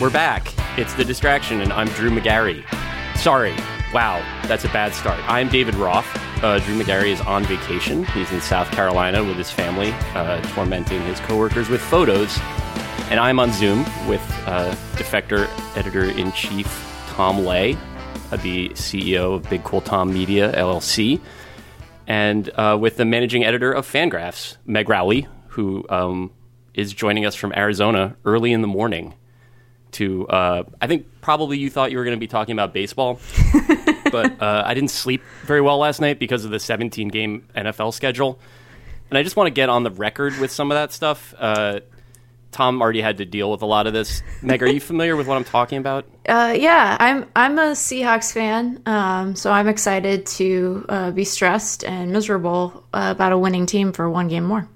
[0.00, 0.52] We're back.
[0.76, 2.64] It's The Distraction, and I'm Drew Magary.
[3.14, 3.54] Sorry.
[3.92, 5.20] Wow, that's a bad start.
[5.30, 6.04] I'm David Roth.
[6.42, 8.04] Uh, Drew Magary is on vacation.
[8.06, 12.36] He's in South Carolina with his family, uh, tormenting his coworkers with photos.
[13.08, 16.66] And I'm on Zoom with uh, Defector Editor in Chief
[17.10, 17.78] Tom Ley,
[18.32, 21.20] uh, the CEO of Big Cool Tom Media, LLC,
[22.08, 26.32] and uh, with the managing editor of Fangraphs, Meg Rowley, who um,
[26.74, 29.14] is joining us from Arizona early in the morning
[29.94, 33.18] to uh, I think probably you thought you were going to be talking about baseball,
[34.12, 37.94] but uh, I didn't sleep very well last night because of the 17 game NFL
[37.94, 38.38] schedule,
[39.10, 41.34] and I just want to get on the record with some of that stuff.
[41.38, 41.80] Uh,
[42.50, 44.22] Tom already had to deal with a lot of this.
[44.40, 46.06] Meg, are you familiar with what I'm talking about?
[46.26, 51.84] Uh, yeah, I'm I'm a Seahawks fan, um, so I'm excited to uh, be stressed
[51.84, 54.68] and miserable uh, about a winning team for one game more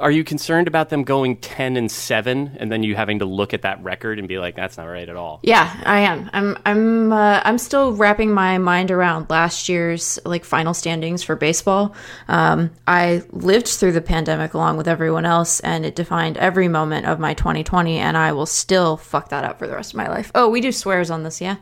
[0.00, 3.54] are you concerned about them going 10 and 7 and then you having to look
[3.54, 6.30] at that record and be like that's not right at all yeah i am.
[6.32, 11.36] I'm i'm uh, i'm still wrapping my mind around last year's like final standings for
[11.36, 11.94] baseball.
[12.28, 17.06] Um, i lived through the pandemic along with everyone else and it defined every moment
[17.06, 20.08] of my 2020 and i will still fuck that up for the rest of my
[20.08, 20.30] life.
[20.34, 21.56] Oh we do swears on this yeah?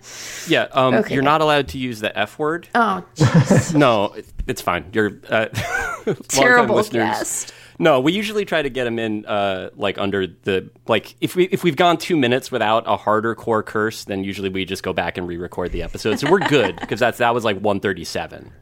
[0.47, 1.15] Yeah um, okay.
[1.15, 2.69] you're not allowed to use the f word.
[2.75, 3.05] Oh
[3.75, 4.15] no
[4.47, 4.87] it's fine.
[4.93, 5.47] You're uh,
[6.29, 7.53] terrible guest
[7.83, 11.47] no, we usually try to get them in uh, like under the like if we
[11.47, 14.93] if we've gone two minutes without a harder core curse, then usually we just go
[14.93, 16.21] back and re-record the episode.
[16.21, 18.53] So we're good because that's that was like one thirty seven.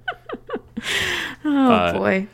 [1.44, 2.28] oh uh, boy.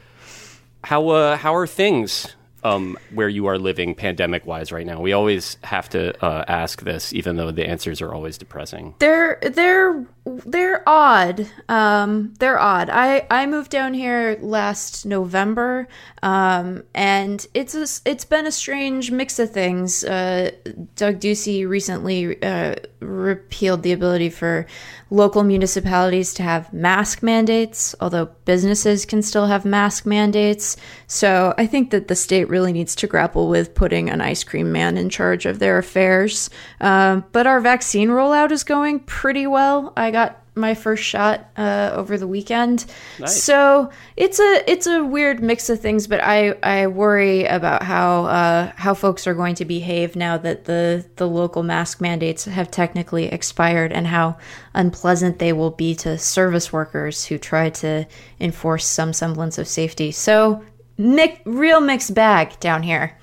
[0.85, 5.01] How uh, how are things um, where you are living pandemic wise right now?
[5.01, 8.95] We always have to uh, ask this, even though the answers are always depressing.
[8.99, 11.49] They're they're they're odd.
[11.69, 12.91] Um, they're odd.
[12.91, 15.87] I I moved down here last November,
[16.23, 20.03] um, and it's a, it's been a strange mix of things.
[20.03, 20.51] Uh,
[20.97, 24.67] Doug Ducey recently uh, repealed the ability for
[25.11, 30.77] local municipalities to have mask mandates, although businesses can still have mask mandates.
[31.07, 34.73] So I think that the state really needs to grapple with putting an ice cream
[34.73, 36.51] man in charge of their affairs.
[36.81, 39.93] Uh, but our vaccine rollout is going pretty well.
[39.97, 42.87] I got my first shot uh, over the weekend.
[43.21, 43.43] Nice.
[43.43, 48.25] So it's a it's a weird mix of things, but I, I worry about how
[48.25, 52.71] uh, how folks are going to behave now that the the local mask mandates have
[52.71, 54.39] technically expired, and how
[54.73, 58.07] unpleasant they will be to service workers who try to
[58.41, 60.11] enforce some semblance of safety.
[60.11, 60.65] So
[60.99, 63.17] mi- real mixed bag down here.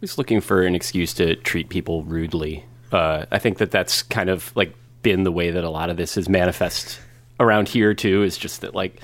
[0.00, 2.64] Just looking for an excuse to treat people rudely.
[2.90, 5.96] Uh, I think that that's kind of like been the way that a lot of
[5.96, 7.00] this is manifest
[7.38, 8.22] around here too.
[8.22, 9.00] Is just that like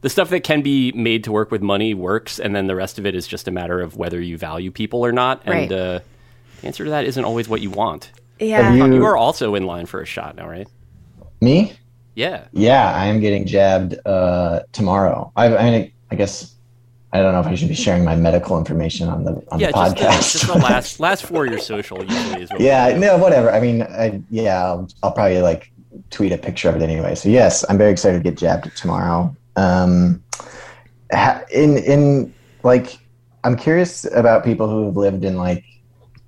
[0.00, 2.98] the stuff that can be made to work with money works, and then the rest
[2.98, 5.42] of it is just a matter of whether you value people or not.
[5.44, 5.72] And right.
[5.72, 6.00] uh,
[6.60, 8.10] the answer to that isn't always what you want.
[8.38, 10.66] Yeah, you, you, are also in line for a shot now, right?
[11.42, 11.74] Me?
[12.14, 12.46] Yeah.
[12.52, 15.30] Yeah, I am getting jabbed uh, tomorrow.
[15.36, 16.54] I, I mean, I guess
[17.12, 19.68] I don't know if I should be sharing my medical information on the on yeah,
[19.68, 19.96] the podcast.
[19.96, 22.50] Just the, just the last last four your social usually is.
[22.58, 23.50] yeah, no, whatever.
[23.50, 25.72] I mean, I, yeah, I'll, I'll, probably like
[26.10, 27.16] tweet a picture of it anyway.
[27.16, 29.34] So yes, I'm very excited to get jabbed tomorrow.
[29.56, 30.22] Um,
[31.52, 32.32] in in
[32.62, 32.96] like,
[33.42, 35.64] I'm curious about people who have lived in like,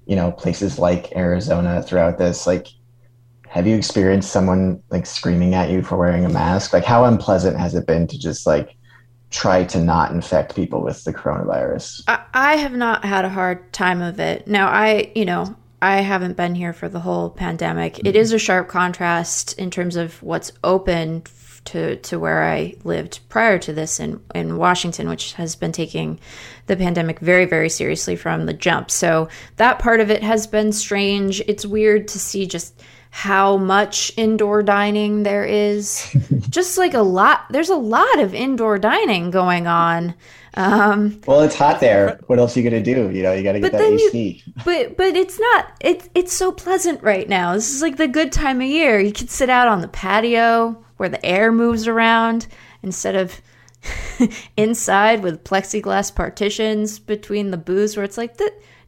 [0.07, 2.45] you know, places like Arizona throughout this.
[2.45, 2.67] Like,
[3.47, 6.73] have you experienced someone like screaming at you for wearing a mask?
[6.73, 8.77] Like, how unpleasant has it been to just like
[9.33, 12.03] try to not infect people with the coronavirus.
[12.07, 14.47] I, have not had a hard time of it.
[14.47, 17.95] Now, I, you know, I haven't been here for the whole pandemic.
[17.95, 18.07] Mm-hmm.
[18.07, 21.25] It is a sharp contrast in terms of what's open
[21.65, 26.19] to to where I lived prior to this in in Washington, which has been taking
[26.67, 28.91] the pandemic very very seriously from the jump.
[28.91, 31.41] So that part of it has been strange.
[31.47, 32.81] It's weird to see just
[33.15, 36.11] how much indoor dining there is.
[36.49, 40.15] Just like a lot, there's a lot of indoor dining going on.
[40.55, 42.19] Um, well, it's hot there.
[42.27, 43.11] What else are you gonna do?
[43.11, 44.43] You know, you got to get that AC.
[44.45, 45.73] You, but but it's not.
[45.81, 47.53] It's it's so pleasant right now.
[47.53, 48.99] This is like the good time of year.
[48.99, 52.47] You can sit out on the patio where the air moves around
[52.83, 53.43] instead of
[54.57, 58.39] inside with plexiglass partitions between the booths, where it's like,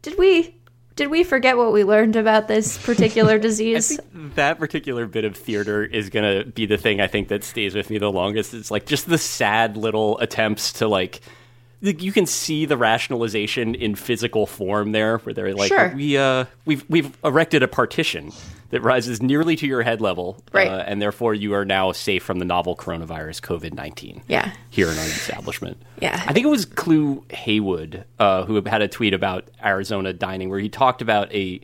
[0.01, 0.57] did we
[0.97, 3.99] did we forget what we learned about this particular disease?
[4.35, 7.75] that particular bit of theater is going to be the thing I think that stays
[7.75, 8.55] with me the longest.
[8.55, 11.21] It's like just the sad little attempts to like
[11.81, 15.93] you can see the rationalization in physical form there where they're like sure.
[15.95, 18.33] we uh we've we've erected a partition
[18.71, 20.69] that rises nearly to your head level right.
[20.69, 24.99] Uh, and therefore you are now safe from the novel coronavirus covid-19 yeah here in
[24.99, 29.49] our establishment yeah i think it was Clu Haywood uh, who had a tweet about
[29.63, 31.61] arizona dining where he talked about a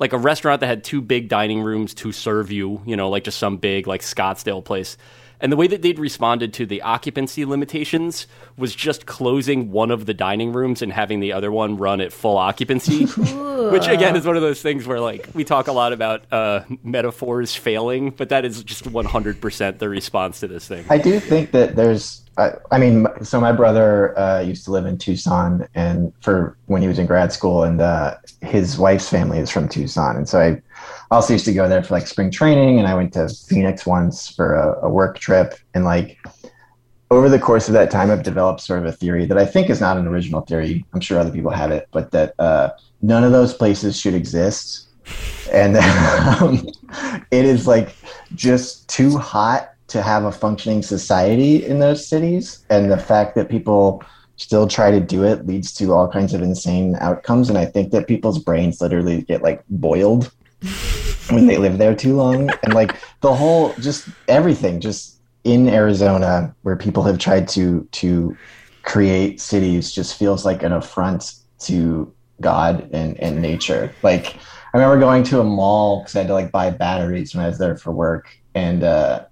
[0.00, 3.22] like a restaurant that had two big dining rooms to serve you, you know, like
[3.22, 4.96] just some big like Scottsdale place.
[5.40, 8.26] And the way that they'd responded to the occupancy limitations
[8.56, 12.12] was just closing one of the dining rooms and having the other one run at
[12.12, 13.04] full occupancy.
[13.70, 16.62] Which again is one of those things where like we talk a lot about uh,
[16.82, 20.84] metaphors failing, but that is just 100% the response to this thing.
[20.88, 24.86] I do think that there's I, I mean, so my brother uh, used to live
[24.86, 29.38] in Tucson, and for when he was in grad school, and uh, his wife's family
[29.38, 30.62] is from Tucson, and so I
[31.10, 34.28] also used to go there for like spring training, and I went to Phoenix once
[34.28, 36.18] for a, a work trip, and like
[37.10, 39.68] over the course of that time, I've developed sort of a theory that I think
[39.68, 40.84] is not an original theory.
[40.92, 42.70] I'm sure other people have it, but that uh,
[43.02, 44.88] none of those places should exist,
[45.52, 45.76] and
[46.40, 46.68] um,
[47.30, 47.94] it is like
[48.34, 52.64] just too hot to have a functioning society in those cities.
[52.70, 54.02] And the fact that people
[54.36, 57.48] still try to do it leads to all kinds of insane outcomes.
[57.48, 60.32] And I think that people's brains literally get like boiled
[61.30, 62.50] when they live there too long.
[62.62, 68.36] And like the whole, just everything, just in Arizona, where people have tried to to
[68.82, 73.94] create cities, just feels like an affront to God and, and nature.
[74.02, 74.36] Like
[74.72, 77.48] I remember going to a mall because I had to like buy batteries when I
[77.48, 78.36] was there for work.
[78.54, 79.24] And uh,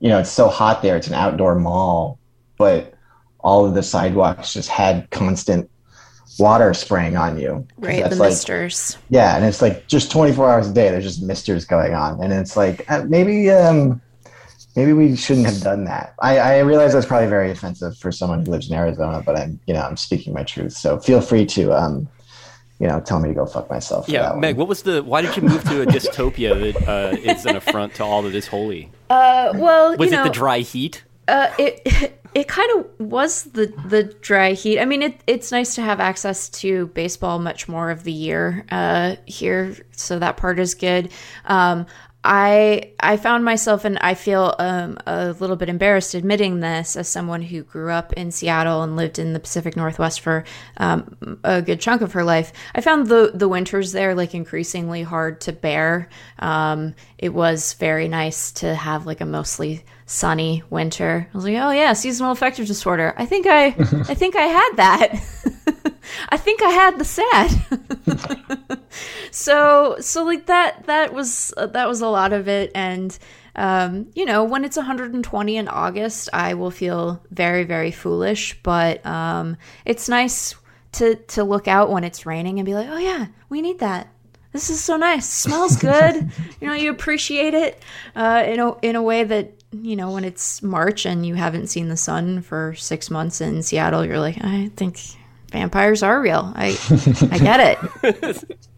[0.00, 0.96] you know, it's so hot there.
[0.96, 2.18] It's an outdoor mall,
[2.58, 2.94] but
[3.40, 5.70] all of the sidewalks just had constant
[6.38, 7.66] water spraying on you.
[7.78, 8.98] Right, the like, misters.
[9.10, 10.90] Yeah, and it's like just 24 hours a day.
[10.90, 14.00] There's just misters going on, and it's like uh, maybe um,
[14.76, 16.14] maybe we shouldn't have done that.
[16.20, 19.60] I, I realize that's probably very offensive for someone who lives in Arizona, but I'm
[19.66, 20.72] you know I'm speaking my truth.
[20.72, 22.08] So feel free to um,
[22.80, 24.08] you know, tell me to go fuck myself.
[24.08, 25.02] Yeah, Meg, what was the?
[25.02, 28.34] Why did you move to a dystopia that uh, is an affront to all that
[28.34, 28.90] is holy?
[29.08, 31.04] Uh, well, was it know, the dry heat?
[31.28, 34.80] Uh, it it kind of was the the dry heat.
[34.80, 38.66] I mean, it it's nice to have access to baseball much more of the year
[38.70, 41.10] uh, here, so that part is good.
[41.44, 41.86] Um,
[42.24, 47.06] I I found myself and I feel um, a little bit embarrassed admitting this as
[47.06, 50.44] someone who grew up in Seattle and lived in the Pacific Northwest for
[50.78, 52.52] um, a good chunk of her life.
[52.74, 56.08] I found the the winters there like increasingly hard to bear.
[56.38, 61.28] Um, it was very nice to have like a mostly sunny winter.
[61.32, 63.14] I was like, oh yeah, seasonal affective disorder.
[63.16, 63.66] I think I
[64.08, 65.12] I think I had that.
[66.28, 68.80] I think I had the sad.
[69.30, 73.16] so so like that that was uh, that was a lot of it and
[73.56, 79.04] um, you know when it's 120 in August I will feel very very foolish but
[79.06, 80.54] um, it's nice
[80.92, 84.08] to to look out when it's raining and be like oh yeah we need that
[84.54, 86.14] this is so nice smells good
[86.60, 87.82] you know you appreciate it
[88.16, 91.66] uh, in a in a way that you know when it's March and you haven't
[91.66, 94.98] seen the sun for six months in Seattle you're like I think
[95.54, 96.52] vampires are real.
[96.56, 96.76] I
[97.30, 98.58] I get it.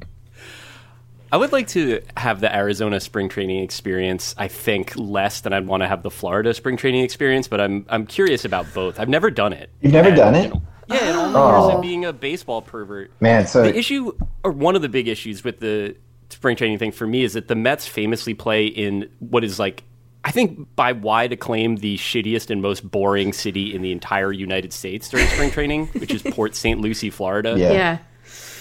[1.33, 4.35] I would like to have the Arizona spring training experience.
[4.39, 7.87] I think less than I'd want to have the Florida spring training experience, but I'm
[7.89, 9.01] I'm curious about both.
[9.01, 9.71] I've never done it.
[9.81, 10.45] You've never and, done it?
[10.45, 11.67] You know, yeah, in all the oh.
[11.67, 13.11] years of being a baseball pervert.
[13.21, 15.97] Man, so the issue or one of the big issues with the
[16.31, 19.85] spring training thing for me is that the Mets famously play in what is like
[20.27, 24.73] I think by wide acclaim, the shittiest and most boring city in the entire United
[24.73, 26.81] States during spring training, which is Port St.
[26.81, 27.55] Lucie, Florida.
[27.57, 27.73] Yeah.
[27.73, 27.99] yeah.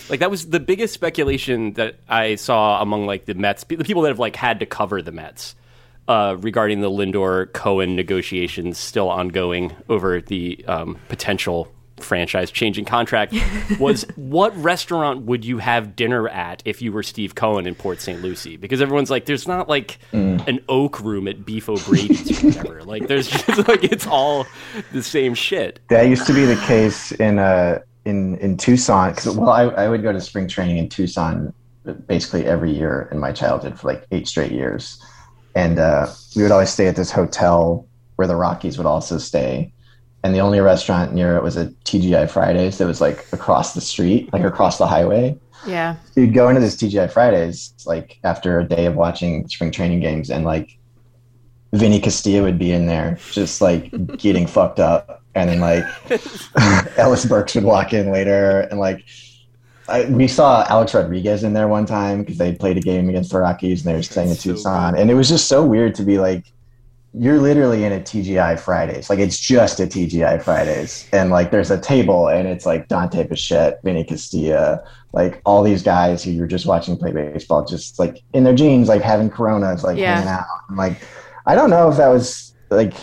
[0.07, 4.03] Like that was the biggest speculation that I saw among like the Mets, the people
[4.03, 5.55] that have like had to cover the Mets
[6.07, 13.33] uh, regarding the Lindor Cohen negotiations still ongoing over the um, potential franchise changing contract
[13.79, 18.01] was what restaurant would you have dinner at if you were Steve Cohen in Port
[18.01, 18.21] St.
[18.21, 18.57] Lucie?
[18.57, 20.45] Because everyone's like, there's not like mm.
[20.47, 22.83] an oak room at Beef O'Brady's or whatever.
[22.85, 24.45] like there's just like it's all
[24.91, 25.79] the same shit.
[25.89, 29.89] That used to be the case in uh in in Tucson because well I, I
[29.89, 31.53] would go to spring training in Tucson
[32.07, 35.01] basically every year in my childhood for like eight straight years,
[35.55, 39.71] and uh, we would always stay at this hotel where the Rockies would also stay
[40.25, 43.79] and the only restaurant near it was a TGI Fridays that was like across the
[43.79, 45.37] street, like across the highway.
[45.67, 45.97] Yeah.
[46.13, 49.99] So you'd go into this TGI Fridays like after a day of watching spring training
[49.99, 50.79] games, and like
[51.73, 55.85] Vinny Castilla would be in there just like getting fucked up, and then like
[56.97, 59.05] Ellis Burks would walk in later, and like
[59.87, 63.31] I, we saw Alex Rodriguez in there one time because they played a game against
[63.31, 66.03] the Rockies and they were staying in Tucson, and it was just so weird to
[66.03, 66.51] be like
[67.17, 69.09] you're literally in a TGI Fridays.
[69.09, 71.07] Like it's just a TGI Fridays.
[71.13, 75.81] And like there's a table and it's like Dante Bichette, Vinny Castilla, like all these
[75.81, 79.83] guys who you're just watching play baseball, just like in their jeans, like having coronas,
[79.83, 80.15] like yeah.
[80.15, 80.45] hanging out.
[80.69, 80.97] I'm like,
[81.45, 82.93] I don't know if that was like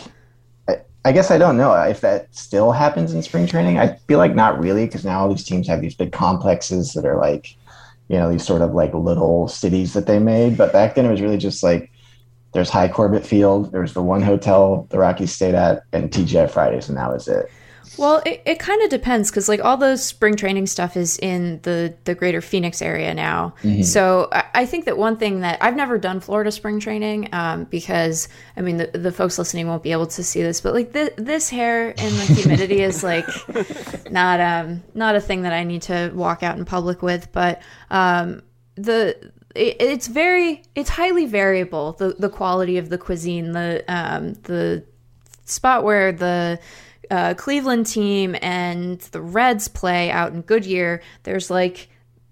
[0.69, 3.78] I, I guess I don't know if that still happens in spring training.
[3.78, 7.07] I feel like not really because now all these teams have these big complexes that
[7.07, 7.57] are like
[8.09, 10.59] you know, these sort of like little cities that they made.
[10.59, 11.92] But back then it was really just like
[12.52, 16.88] there's Hi Corbett Field, there's the one hotel the Rockies stayed at, and TGI Fridays,
[16.88, 17.50] and that was it.
[17.99, 21.61] Well, it, it kind of depends because like all the spring training stuff is in
[21.62, 23.54] the the greater Phoenix area now.
[23.82, 27.64] So I, I think that one thing that I've never done Florida spring training um,
[27.64, 30.92] because I mean the, the folks listening won't be able to see this, but like
[30.92, 33.26] th- this hair and the humidity is like
[34.11, 37.30] not um not a thing that I need to walk out in public with.
[37.32, 38.42] But um
[38.75, 44.35] the it, it's very it's highly variable the the quality of the cuisine the um
[44.44, 44.85] the
[45.44, 46.59] spot where the
[47.11, 51.88] uh, Cleveland team and the Reds play out in Goodyear, there's like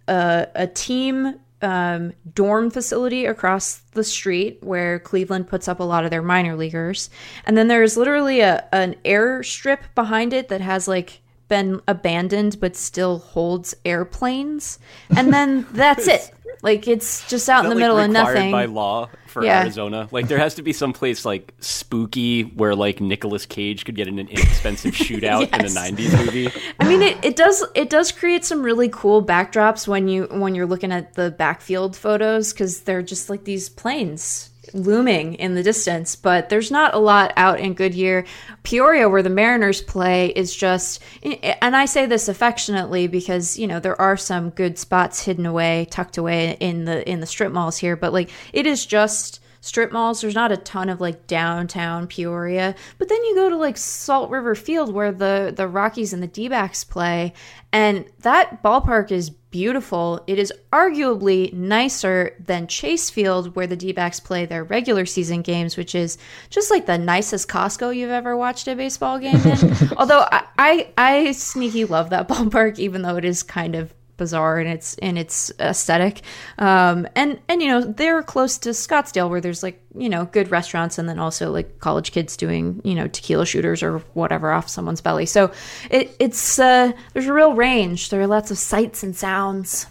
[0.09, 6.05] a, a team um, dorm facility across the street where Cleveland puts up a lot
[6.05, 7.11] of their minor leaguers.
[7.45, 12.75] And then there's literally a, an airstrip behind it that has like been abandoned but
[12.75, 14.79] still holds airplanes.
[15.15, 16.33] And then that's it.
[16.63, 18.53] Like it's just out in the that, middle like, of required nothing.
[18.53, 19.63] by law for Yeah.
[19.63, 20.09] Arizona.
[20.11, 24.09] Like there has to be some place like spooky where like Nicolas Cage could get
[24.09, 26.51] in an inexpensive shootout in a '90s movie.
[26.79, 30.55] I mean, it, it does it does create some really cool backdrops when you when
[30.55, 35.63] you're looking at the backfield photos because they're just like these planes looming in the
[35.63, 36.17] distance.
[36.17, 38.25] But there's not a lot out in Goodyear,
[38.63, 41.03] Peoria, where the Mariners play, is just.
[41.23, 45.87] And I say this affectionately because you know there are some good spots hidden away,
[45.91, 47.97] tucked away in the in the strip malls here.
[47.97, 50.21] But like it is just strip malls.
[50.21, 54.31] There's not a ton of like downtown Peoria, but then you go to like Salt
[54.31, 57.33] River Field where the the Rockies and the D-backs play,
[57.73, 60.23] and that ballpark is beautiful.
[60.27, 65.77] It is arguably nicer than Chase Field where the D-backs play their regular season games,
[65.77, 66.19] which is
[66.51, 69.91] just like the nicest Costco you've ever watched a baseball game in.
[69.97, 74.61] Although I, I I sneaky love that ballpark, even though it is kind of bizarre
[74.61, 76.21] in its in its aesthetic.
[76.59, 80.51] Um and and you know they're close to scottsdale where there's like you know good
[80.51, 84.69] restaurants and then also like college kids doing you know tequila shooters or whatever off
[84.69, 85.27] someone's belly.
[85.27, 85.51] So
[85.91, 88.11] it, it's uh there's a real range.
[88.11, 89.87] There are lots of sights and sounds.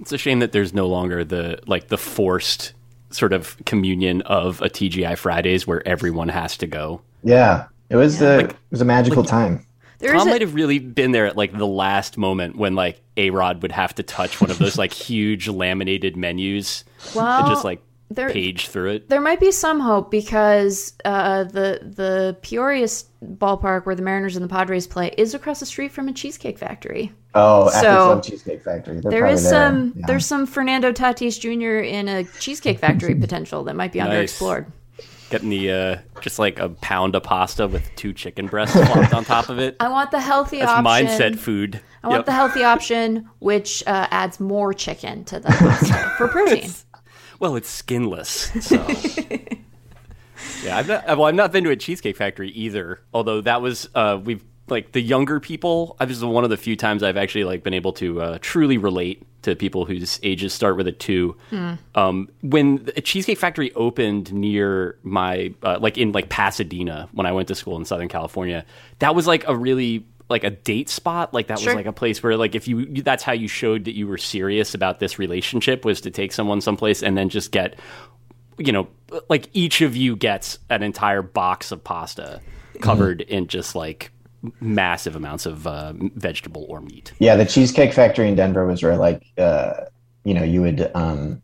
[0.00, 2.72] It's a shame that there's no longer the like the forced
[3.10, 7.02] sort of communion of a TGI Fridays where everyone has to go.
[7.22, 9.65] Yeah, it was the it was a magical time.
[9.98, 12.74] There Tom is might a, have really been there at like the last moment when
[12.74, 16.84] like A Rod would have to touch one of those like huge laminated menus
[17.16, 19.08] and just like there- page through it.
[19.08, 22.86] there might be some hope because uh, the the Peoria
[23.24, 26.58] ballpark where the Mariners and the Padres play is across the street from a cheesecake
[26.58, 27.12] factory.
[27.34, 29.00] Oh, Athens So, Love Cheesecake Factory.
[29.00, 29.50] They're There probably is there.
[29.52, 30.06] some Yeah.
[30.06, 31.84] there's some Fernando Tatis Jr.
[31.84, 34.38] in a cheesecake factory potential that might be Nice.
[35.30, 38.76] Getting the uh just like a pound of pasta with two chicken breasts
[39.12, 39.76] on top of it.
[39.80, 40.84] I want the healthy That's option.
[40.84, 41.80] mindset food.
[42.04, 42.26] I want Yep.
[42.26, 46.70] the healthy option, which uh, adds more chicken to the pasta for protein.
[47.40, 48.30] Well, it's skinless,
[48.64, 48.76] so.
[50.64, 51.06] yeah, I've not.
[51.08, 53.00] Well, I've not been to a cheesecake factory either.
[53.12, 55.96] Although that was, uh, we've like the younger people.
[56.00, 58.78] This is one of the few times I've actually like been able to uh, truly
[58.78, 61.36] relate to people whose ages start with a two.
[61.94, 67.32] Um, when a cheesecake factory opened near my, uh, like in like Pasadena, when I
[67.32, 68.64] went to school in Southern California,
[68.98, 71.32] that was like a really like a date spot.
[71.32, 71.68] Like that Sure.
[71.68, 74.18] was like a place where like if you that's how you showed that you were
[74.18, 77.78] serious about this relationship was to take someone someplace and then just get
[78.58, 78.88] you know
[79.28, 82.40] like each of you gets an entire box of pasta
[82.80, 84.10] covered in just like
[84.60, 87.12] massive amounts of uh, vegetable or meat.
[87.18, 89.72] Yeah, the Cheesecake Factory in Denver was where like uh,
[90.24, 91.42] you know, you would um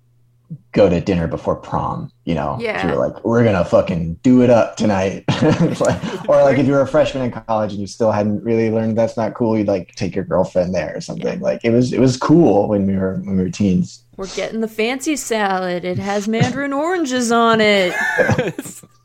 [0.72, 2.58] go to dinner before prom, you know.
[2.61, 2.87] Yeah.
[2.87, 5.25] You were like, we're gonna fucking do it up tonight.
[5.80, 8.70] Like- or like if you were a freshman in college and you still hadn't really
[8.70, 11.40] learned that's not cool, you'd like take your girlfriend there or something.
[11.40, 14.04] Like it was it was cool when we were when we were teens.
[14.16, 15.84] We're getting the fancy salad.
[15.84, 17.92] It has mandarin oranges on it.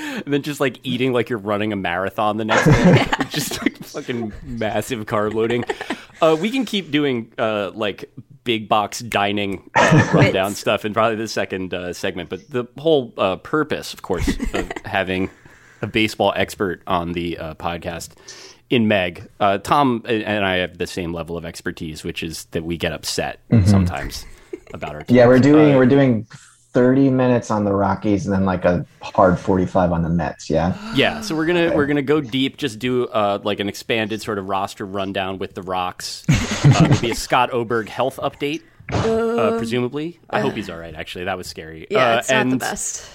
[0.24, 3.06] And then just like eating like you're running a marathon the next day.
[3.30, 5.64] just like fucking massive carb loading.
[6.20, 8.10] Uh, we can keep doing uh, like
[8.44, 12.28] big box dining uh, rundown stuff in probably the second uh, segment.
[12.28, 15.30] But the whole uh, purpose, of course, of having
[15.82, 18.10] a baseball expert on the uh, podcast
[18.68, 22.64] in Meg, uh, Tom and I have the same level of expertise, which is that
[22.64, 24.26] we get upset sometimes
[24.74, 25.00] about our.
[25.02, 25.14] Mm-hmm.
[25.14, 26.26] Yeah, we're doing Uh, we're doing
[26.72, 30.74] 30 minutes on the Rockies and then like a hard 45 on the Mets, yeah.
[30.94, 34.38] Yeah, so we're gonna we're gonna go deep, just do uh, like an expanded sort
[34.38, 36.24] of roster rundown with the Rocks.
[36.62, 38.60] Uh, it'll be a Scott Oberg health update,
[38.92, 40.20] uh, presumably.
[40.28, 40.94] I hope he's all right.
[40.94, 41.86] Actually, that was scary.
[41.90, 43.10] Yeah, Uh, it's not and the best.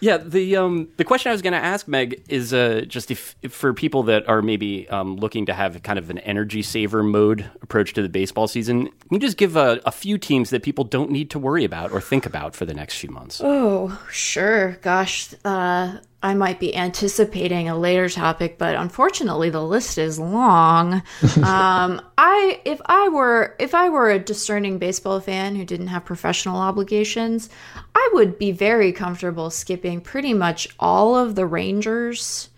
[0.00, 3.34] Yeah, the um the question I was going to ask Meg is uh just if,
[3.42, 7.02] if for people that are maybe um looking to have kind of an energy saver
[7.02, 10.62] mode approach to the baseball season, can you just give a, a few teams that
[10.62, 13.40] people don't need to worry about or think about for the next few months?
[13.42, 14.72] Oh, sure.
[14.82, 20.94] Gosh, uh, I might be anticipating a later topic, but unfortunately, the list is long.
[21.36, 26.04] um, I, if I were, if I were a discerning baseball fan who didn't have
[26.04, 27.48] professional obligations,
[27.94, 32.48] I would be very comfortable skipping pretty much all of the Rangers.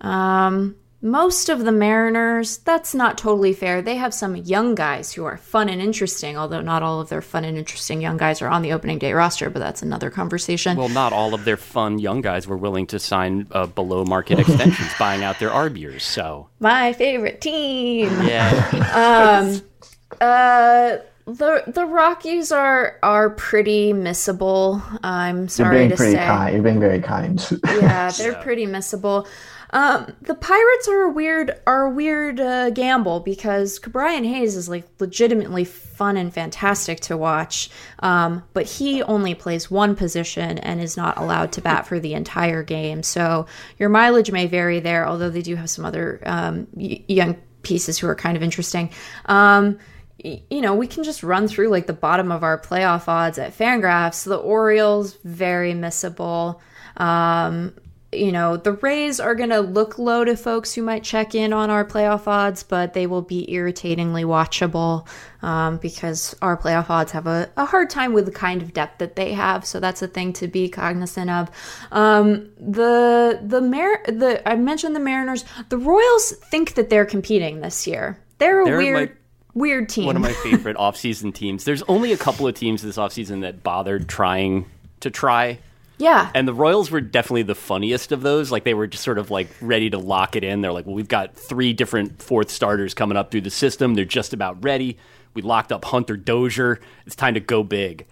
[0.00, 3.80] Um, most of the Mariners, that's not totally fair.
[3.80, 7.22] They have some young guys who are fun and interesting, although not all of their
[7.22, 10.76] fun and interesting young guys are on the opening day roster, but that's another conversation.
[10.76, 14.38] Well, not all of their fun young guys were willing to sign uh, below market
[14.40, 16.02] extensions, buying out their arb years.
[16.02, 18.08] So My favorite team.
[18.22, 19.62] yeah, um,
[20.20, 24.82] Uh the the Rockies are are pretty missable.
[25.04, 26.24] I'm sorry You're sorry being to pretty say.
[26.26, 26.54] kind.
[26.54, 27.60] You're being very kind.
[27.66, 29.26] Yeah, they're pretty missable.
[29.70, 34.68] Um, the Pirates are a weird are a weird uh, gamble because Brian Hayes is
[34.68, 40.80] like legitimately fun and fantastic to watch, um, but he only plays one position and
[40.80, 43.02] is not allowed to bat for the entire game.
[43.02, 43.46] So
[43.78, 48.06] your mileage may vary there, although they do have some other um, young pieces who
[48.08, 48.90] are kind of interesting.
[49.26, 49.78] Um,
[50.18, 53.56] you know, we can just run through like the bottom of our playoff odds at
[53.56, 54.24] Fangraphs.
[54.24, 56.58] The Orioles very missable.
[56.96, 57.74] Um,
[58.10, 61.52] you know, the Rays are going to look low to folks who might check in
[61.52, 65.06] on our playoff odds, but they will be irritatingly watchable
[65.42, 68.98] um, because our playoff odds have a, a hard time with the kind of depth
[68.98, 69.66] that they have.
[69.66, 71.50] So that's a thing to be cognizant of.
[71.92, 75.44] Um, the the Mar- the I mentioned the Mariners.
[75.68, 78.18] The Royals think that they're competing this year.
[78.38, 79.16] They're a They're weird
[79.52, 80.06] weird team.
[80.06, 81.64] one of my favorite offseason teams.
[81.64, 84.64] There's only a couple of teams this offseason that bothered trying
[85.00, 85.58] to try.
[85.98, 86.30] Yeah.
[86.34, 88.50] And the Royals were definitely the funniest of those.
[88.50, 90.60] Like they were just sort of like ready to lock it in.
[90.60, 93.94] They're like, well, we've got three different fourth starters coming up through the system.
[93.94, 94.96] They're just about ready.
[95.34, 96.80] We locked up Hunter Dozier.
[97.06, 98.06] It's time to go big.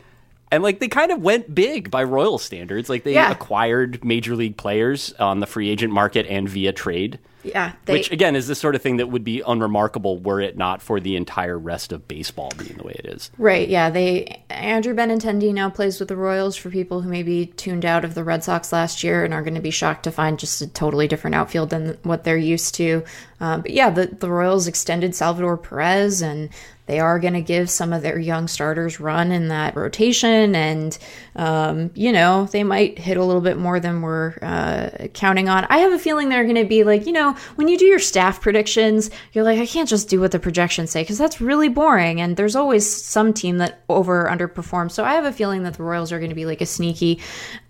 [0.52, 2.88] And like they kind of went big by Royal standards.
[2.88, 3.30] Like they Yeah.
[3.32, 7.18] acquired major league players on the free agent market and via trade.
[7.46, 7.72] Yeah.
[7.84, 10.82] They, Which again is the sort of thing that would be unremarkable were it not
[10.82, 13.30] for the entire rest of baseball being the way it is.
[13.38, 13.90] Right, yeah.
[13.90, 18.14] They Andrew Benintendi now plays with the Royals for people who maybe tuned out of
[18.14, 20.66] the Red Sox last year and are going to be shocked to find just a
[20.66, 23.04] totally different outfield than what they're used to.
[23.40, 26.50] Um, but yeah, the the Royals extended Salvador Perez and
[26.86, 30.96] they are going to give some of their young starters run in that rotation and
[31.34, 35.66] um, you know they might hit a little bit more than we're uh, counting on.
[35.68, 37.98] I have a feeling they're going to be like you know when you do your
[37.98, 41.68] staff predictions you're like i can't just do what the projections say because that's really
[41.68, 44.92] boring and there's always some team that over or underperforms.
[44.92, 47.20] So i have a feeling that the royals are going to be like a sneaky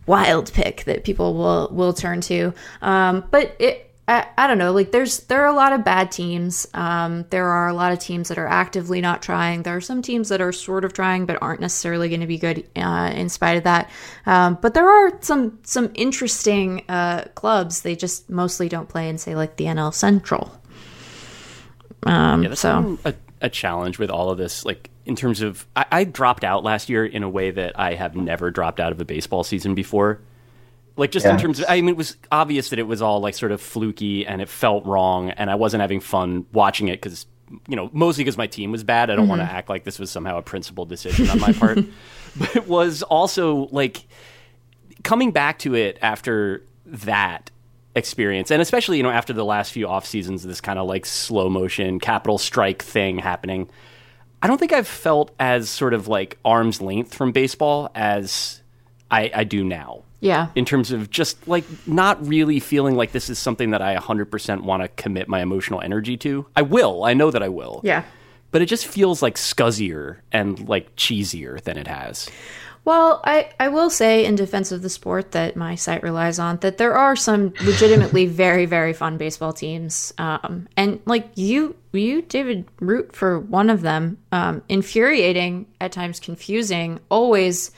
[0.06, 2.54] wild pick that people will will turn to.
[2.82, 6.12] Um, but it I, I don't know like there's there are a lot of bad
[6.12, 9.80] teams um, there are a lot of teams that are actively not trying there are
[9.80, 13.10] some teams that are sort of trying but aren't necessarily going to be good uh,
[13.14, 13.90] in spite of that
[14.26, 19.18] um, but there are some some interesting uh, clubs they just mostly don't play in
[19.18, 20.56] say like the NL Central
[22.06, 24.64] um, Yeah, so a, a challenge with all of this.
[24.64, 27.94] Like in terms of, I, I dropped out last year in a way that I
[27.94, 30.20] have never dropped out of a baseball season before.
[30.96, 33.34] Like just in terms of, I mean, it was obvious that it was all like
[33.34, 37.26] sort of fluky and it felt wrong, and I wasn't having fun watching it because,
[37.68, 39.10] you know, mostly because my team was bad.
[39.10, 39.56] I don't want to mm-hmm.
[39.56, 41.78] act like this was somehow a principled decision on my part,
[42.36, 44.06] but it was also like
[45.02, 47.50] coming back to it after that
[47.94, 51.06] experience and especially you know after the last few off seasons this kind of like
[51.06, 53.70] slow motion capital strike thing happening
[54.42, 58.60] i don't think i've felt as sort of like arm's length from baseball as
[59.10, 60.48] i, I do now yeah.
[60.54, 64.62] In terms of just like not really feeling like this is something that i 100%
[64.62, 66.46] want to commit my emotional energy to.
[66.56, 67.04] I will.
[67.04, 67.80] I know that i will.
[67.84, 68.04] Yeah.
[68.50, 72.30] But it just feels like scuzzier and like cheesier than it has.
[72.86, 76.58] Well, I, I will say in defense of the sport that my site relies on
[76.58, 82.22] that there are some legitimately very very fun baseball teams, um, and like you you
[82.22, 87.72] David root for one of them, um, infuriating at times, confusing, always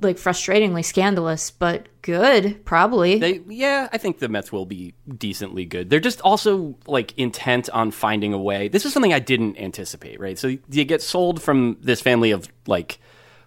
[0.00, 3.18] like frustratingly scandalous, but good probably.
[3.18, 5.90] They, yeah, I think the Mets will be decently good.
[5.90, 8.68] They're just also like intent on finding a way.
[8.68, 10.38] This is something I didn't anticipate, right?
[10.38, 12.98] So you get sold from this family of like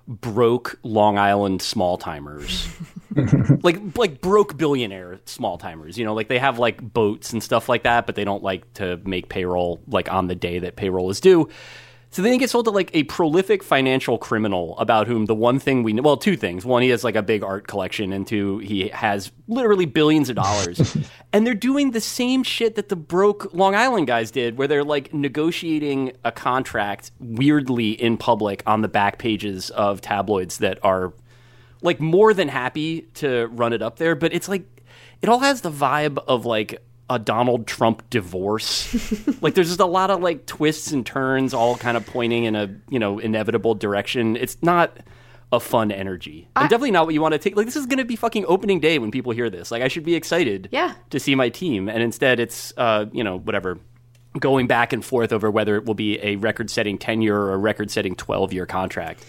[0.08, 2.68] broke Long Island small timers,
[3.62, 5.98] like like broke billionaire small timers.
[5.98, 8.74] You know, like they have like boats and stuff like that, but they don't like
[8.74, 11.48] to make payroll like on the day that payroll is due.
[12.12, 15.60] So then he gets sold to like a prolific financial criminal about whom the one
[15.60, 16.66] thing we know, well, two things.
[16.66, 20.36] One, he has like a big art collection, and two, he has literally billions of
[20.36, 20.98] dollars.
[21.34, 24.84] and they're doing the same shit that the broke Long Island guys did, where they're
[24.84, 31.14] like negotiating a contract weirdly in public on the back pages of tabloids that are
[31.84, 34.16] like more than happy to run it up there.
[34.16, 34.64] But it's like,
[35.22, 38.94] it all has the vibe of like a Donald Trump divorce.
[39.42, 42.56] like there's just a lot of like twists and turns, all kind of pointing in
[42.56, 44.36] a you know inevitable direction.
[44.36, 44.98] It's not
[45.52, 47.56] a fun energy, and definitely not what you want to take.
[47.56, 49.72] Like this is going to be fucking opening day when people hear this.
[49.72, 50.94] Like I should be excited, Yeah.
[51.10, 53.80] to see my team, and instead it's uh you know whatever.
[54.40, 58.16] Going back and forth over whether it will be a record-setting ten-year or a record-setting
[58.16, 59.26] twelve-year contract.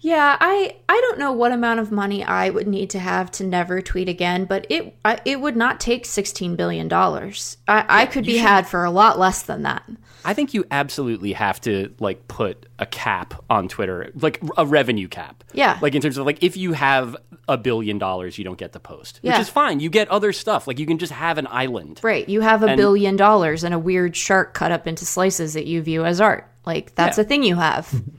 [0.00, 3.44] Yeah, I I don't know what amount of money I would need to have to
[3.44, 7.56] never tweet again, but it I, it would not take sixteen billion dollars.
[7.66, 9.82] I, I could be had for a lot less than that.
[10.24, 15.08] I think you absolutely have to like put a cap on Twitter, like a revenue
[15.08, 15.42] cap.
[15.52, 15.78] Yeah.
[15.82, 17.16] Like in terms of like if you have
[17.48, 19.80] a billion dollars, you don't get the post, which is fine.
[19.80, 20.66] You get other stuff.
[20.68, 22.00] Like you can just have an island.
[22.04, 25.54] Right, you have a And- billion dollars and a weird shark cut up into slices
[25.54, 26.48] that you view as art.
[26.66, 27.22] Like that's Yeah.
[27.22, 27.92] a thing you have.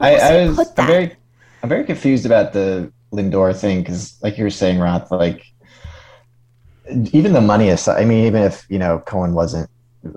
[0.00, 1.16] I, I was I'm very
[1.62, 5.44] I'm very confused about the Lindor thing because, like you were saying, Roth, like
[7.12, 8.00] even the money aside.
[8.00, 9.68] I mean, even if you know Cohen wasn't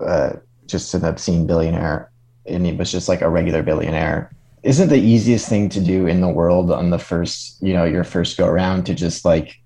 [0.06, 0.34] uh,
[0.68, 2.12] just an obscene billionaire
[2.46, 4.32] and he was just like a regular billionaire,
[4.64, 8.04] isn't the easiest thing to do in the world on the first, you know, your
[8.04, 9.58] first go around to just like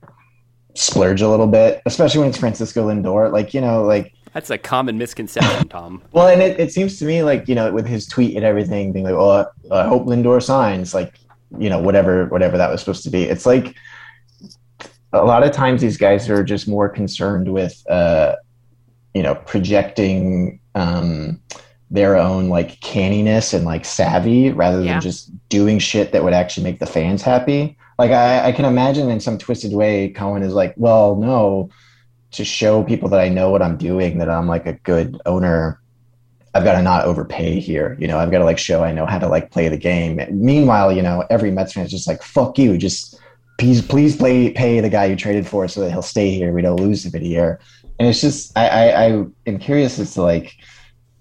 [0.76, 3.32] splurge a little bit, especially when it's Francisco Lindor.
[3.32, 6.04] Like you know, like That's a common misconception, Tom.
[6.12, 8.92] well, and it, it seems to me like you know, with his tweet and everything,
[8.92, 11.14] being like, "Oh, I hope Lindor signs," like
[11.58, 13.24] you know, whatever, whatever that was supposed to be.
[13.24, 13.74] It's like
[15.14, 18.36] a lot of times these guys are just more concerned with, uh,
[19.14, 21.40] you know, projecting um,
[21.90, 25.00] their own like canniness and like savvy rather than Yeah.
[25.00, 27.78] just doing shit that would actually make the fans happy.
[27.98, 31.70] Like I, I can imagine in some twisted way, Cohen is like, "Well, no."
[32.36, 35.80] To show people that I know what I'm doing, that I'm like a good owner,
[36.54, 37.98] I've got to not overpay here.
[38.00, 40.22] You know, I've got to like show I know how to like play the game.
[40.32, 42.78] Meanwhile, you know, every Mets fan is just like, fuck you.
[42.78, 43.20] Just
[43.58, 46.54] please, please play, pay the guy you traded for so that he'll stay here.
[46.54, 47.60] We don't lose him in a year.
[48.00, 50.56] And it's just, I, I, I am curious as to like,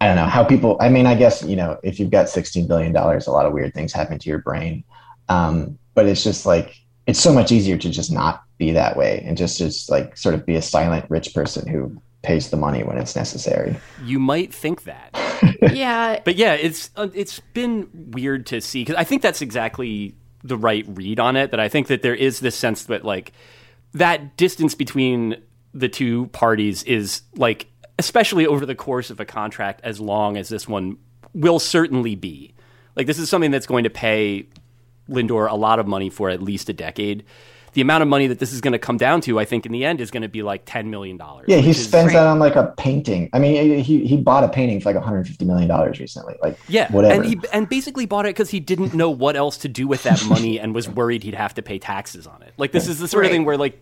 [0.00, 2.68] I don't know how people, I mean, I guess, you know, if you've got $16
[2.68, 4.84] billion, a lot of weird things happen to your brain.
[5.28, 9.22] Um, but it's just like, it's so much easier to just not be that way
[9.26, 12.82] and just, just like sort of be a silent rich person who pays the money
[12.82, 13.76] when it's necessary.
[14.02, 15.10] You might think that.
[15.72, 20.14] yeah, But yeah, it's uh, it's been weird to see because I think that's exactly
[20.42, 21.50] the right read on it.
[21.50, 23.32] That I think that there is this sense that like
[23.92, 25.36] that distance between
[25.72, 27.66] the two parties is like,
[27.98, 30.96] especially over the course of a contract, as long as this one
[31.34, 32.54] will certainly be.
[32.96, 34.46] Like this is something that's going to pay
[35.08, 37.24] Lindor a lot of money for at least a decade.
[37.74, 39.72] The amount of money that this is going to come down to, I think, in
[39.72, 41.44] the end, is going to be like ten million dollars.
[41.48, 42.14] Yeah, he spends Right.
[42.20, 43.28] that on like a painting.
[43.32, 46.34] I mean, he he bought a painting for like 150 million dollars recently.
[46.42, 47.14] Like, Yeah, whatever.
[47.22, 50.02] and he and basically bought it because he didn't know what else to do with
[50.04, 52.54] that money and was worried he'd have to pay taxes on it.
[52.56, 53.78] Like this is the sort of thing where like,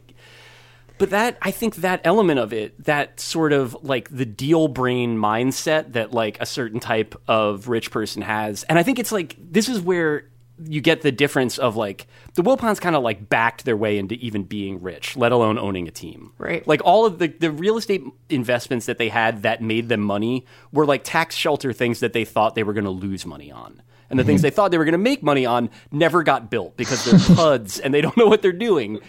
[0.99, 5.19] but that I think that element of it, that sort of like the deal brain
[5.19, 9.37] mindset that like a certain type of rich person has, and I think it's like
[9.39, 10.25] this is where
[10.69, 14.15] you get the difference of like the Wilpons kind of like backed their way into
[14.17, 16.33] even being rich, let alone owning a team.
[16.39, 16.67] Right.
[16.67, 20.47] Like all of the the real estate investments that they had that made them money
[20.73, 23.83] were like tax shelter things that they thought they were going to lose money on.
[24.11, 24.47] And the things mm-hmm.
[24.47, 27.81] they thought they were going to make money on never got built because they're puds
[27.81, 29.01] and they don't know what they're doing.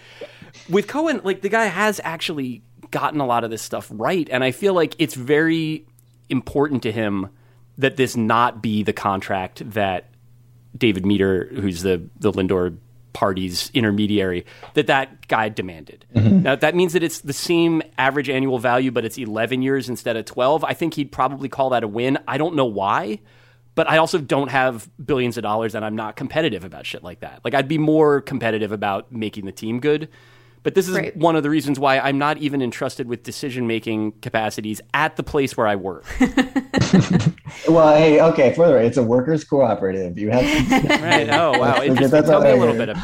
[0.69, 4.29] With Cohen, like the guy has actually gotten a lot of this stuff right.
[4.29, 5.85] And I feel like it's very
[6.29, 7.29] important to him
[7.77, 10.12] that this not be the contract that
[10.77, 12.77] David Meter, who's the the Lindor
[13.13, 16.05] party's intermediary, that that guy demanded.
[16.15, 16.41] Mm-hmm.
[16.41, 20.17] Now that means that it's the same average annual value, but it's 11 years instead
[20.17, 20.63] of 12.
[20.63, 22.17] I think he'd probably call that a win.
[22.27, 23.19] I don't know why,
[23.75, 27.19] but I also don't have billions of dollars, and I'm not competitive about shit like
[27.21, 27.41] that.
[27.43, 30.09] Like I'd be more competitive about making the team good.
[30.63, 31.15] But this is Right.
[31.17, 35.23] one of the reasons why I'm not even entrusted with decision making capacities at the
[35.23, 36.05] place where I work.
[37.67, 40.17] well, hey, okay, further, it's a workers' cooperative.
[40.17, 41.29] You have to, right?
[41.29, 42.97] Oh wow, That's- that's Tell me a I little bit of.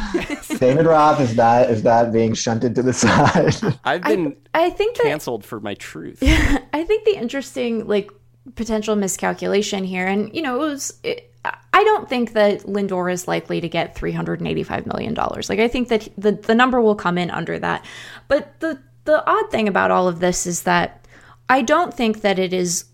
[0.60, 3.56] David Roth is not is not being shunted to the side.
[3.84, 6.20] I've been I think that canceled for my truth.
[6.24, 8.10] I think the interesting like
[8.56, 11.00] potential miscalculation here, and you know, it was.
[11.04, 15.14] It, I don't think that Lindor is likely to get three hundred and eighty-five million
[15.14, 15.50] dollars.
[15.50, 17.86] Like, I think that the the number will come in under that.
[18.28, 21.08] But the the odd thing about all of this is that
[21.48, 22.86] I don't think that it is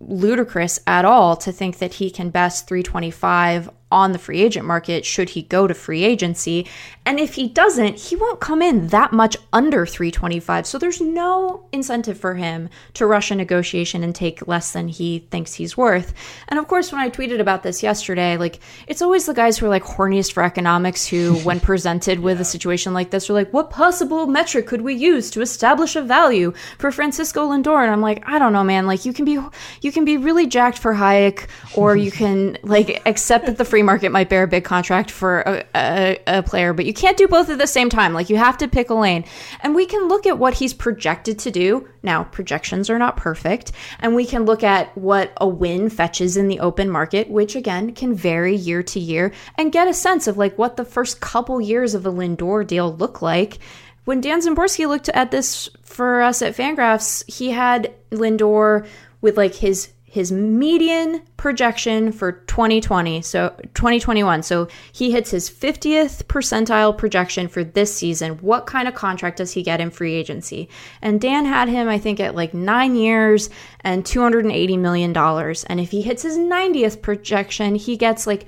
[0.00, 5.06] ludicrous at all to think that he can best 325 on the free agent market
[5.06, 6.66] should he go to free agency.
[7.06, 10.66] And if he doesn't, he won't come in that much under 325.
[10.66, 15.20] So there's no incentive for him to rush a negotiation and take less than he
[15.30, 16.12] thinks he's worth.
[16.48, 19.66] And of course, when I tweeted about this yesterday, like it's always the guys who
[19.66, 23.52] are like horniest for economics who, when presented with a situation like this, are like,
[23.52, 27.80] what possible metric could we use to establish a value for Francisco Lindor?
[27.80, 28.88] And I'm like, I don't know, man.
[28.88, 29.38] Like you can be
[29.82, 33.83] you can be really jacked for Hayek, or you can like accept that the free
[33.84, 37.28] market might bear a big contract for a, a, a, player, but you can't do
[37.28, 38.12] both at the same time.
[38.12, 39.24] Like you have to pick a lane.
[39.60, 41.88] And we can look at what he's projected to do.
[42.02, 43.72] Now, projections are not perfect.
[44.00, 47.92] And we can look at what a win fetches in the open market, which again
[47.94, 51.60] can vary year to year, and get a sense of like what the first couple
[51.60, 53.58] years of a Lindor deal look like.
[54.04, 58.86] When Dan Szymborski looked at this for us at Fangraphs, he had Lindor
[59.22, 64.44] with like his his median projection for 2020, so 2021.
[64.44, 68.34] So he hits his 50th percentile projection for this season.
[68.34, 70.68] What kind of contract does he get in free agency?
[71.02, 73.50] And Dan had him, I think, at like nine years
[73.80, 75.16] and $280 million.
[75.16, 78.46] And if he hits his 90th projection, he gets like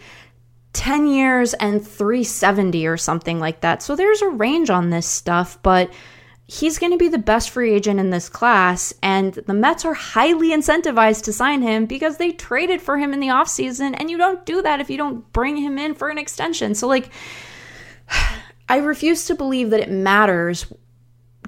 [0.73, 3.83] 10 years and 370 or something like that.
[3.83, 5.91] So there's a range on this stuff, but
[6.49, 9.95] he's going to be the best free agent in this class and the Mets are
[9.95, 14.17] highly incentivized to sign him because they traded for him in the offseason and you
[14.17, 16.75] don't do that if you don't bring him in for an extension.
[16.75, 17.11] So like
[18.69, 20.73] I refuse to believe that it matters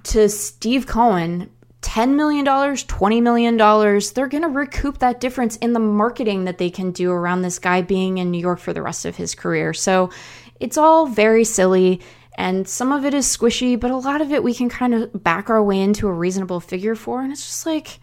[0.04, 1.50] to Steve Cohen
[1.82, 6.70] $10 million, $20 million, they're going to recoup that difference in the marketing that they
[6.70, 9.72] can do around this guy being in New York for the rest of his career.
[9.72, 10.10] So
[10.58, 12.00] it's all very silly
[12.38, 15.24] and some of it is squishy, but a lot of it we can kind of
[15.24, 17.20] back our way into a reasonable figure for.
[17.20, 17.98] And it's just like,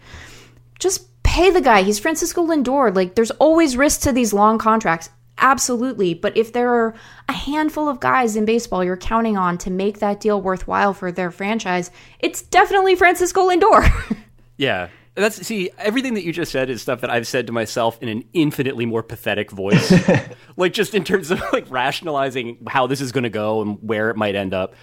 [0.78, 1.82] just pay the guy.
[1.82, 2.94] He's Francisco Lindor.
[2.94, 5.08] Like, there's always risk to these long contracts.
[5.38, 6.12] Absolutely.
[6.12, 6.94] But if there are
[7.30, 11.10] a handful of guys in baseball you're counting on to make that deal worthwhile for
[11.10, 14.16] their franchise, it's definitely Francisco Lindor.
[14.58, 14.88] yeah.
[15.16, 18.08] That's see everything that you just said is stuff that I've said to myself in
[18.08, 19.92] an infinitely more pathetic voice,
[20.58, 24.10] like just in terms of like rationalizing how this is going to go and where
[24.10, 24.74] it might end up.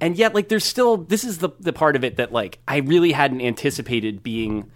[0.00, 2.78] And yet, like, there's still this is the the part of it that like I
[2.78, 4.70] really hadn't anticipated being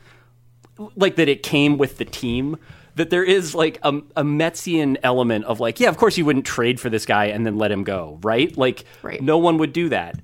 [0.95, 1.29] like that.
[1.29, 2.57] It came with the team
[2.95, 6.47] that there is like a, a Metsian element of like, yeah, of course you wouldn't
[6.47, 8.57] trade for this guy and then let him go, right?
[8.57, 9.21] Like, right.
[9.21, 10.21] no one would do that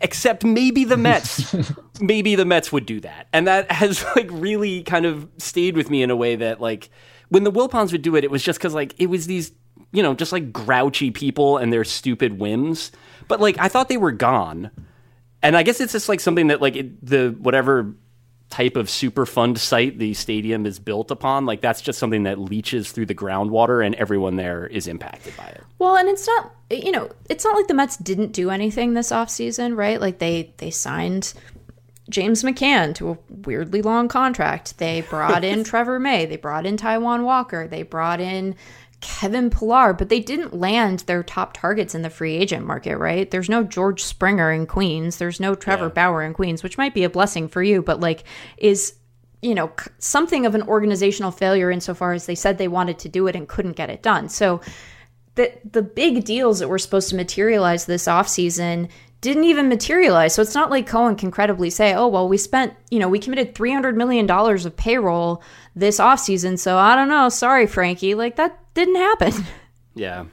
[0.00, 1.54] except maybe the Mets.
[2.00, 3.28] maybe the Mets would do that.
[3.32, 6.90] And that has like really kind of stayed with me in a way that like
[7.28, 9.52] when the Wilpons would do it, it was just because like it was these,
[9.92, 12.92] you know, just like grouchy people and their stupid whims.
[13.26, 14.70] But like I thought they were gone.
[15.42, 17.94] And I guess it's just like something that like it, the whatever
[18.50, 22.38] type of super fund site the stadium is built upon like that's just something that
[22.38, 26.54] leaches through the groundwater and everyone there is impacted by it well and it's not
[26.70, 30.50] you know it's not like the mets didn't do anything this offseason right like they
[30.56, 31.34] they signed
[32.08, 36.76] james mccann to a weirdly long contract they brought in trevor may they brought in
[36.76, 38.54] taijuan walker they brought in
[39.00, 43.30] Kevin Pillar, but they didn't land their top targets in the free agent market, right?
[43.30, 45.18] There's no George Springer in Queens.
[45.18, 45.92] There's no Trevor yeah.
[45.92, 48.24] Bauer in Queens, which might be a blessing for you, but like
[48.56, 48.94] is
[49.40, 53.28] you know something of an organizational failure insofar as they said they wanted to do
[53.28, 54.28] it and couldn't get it done.
[54.28, 54.60] So
[55.36, 58.88] the the big deals that were supposed to materialize this offseason
[59.20, 60.34] didn't even materialize.
[60.34, 63.18] So it's not like Cohen can credibly say, "Oh, well, we spent, you know, we
[63.18, 65.42] committed 300 million dollars of payroll
[65.74, 69.32] this offseason, so I don't know, sorry Frankie." Like that didn't happen.
[69.94, 70.26] Yeah.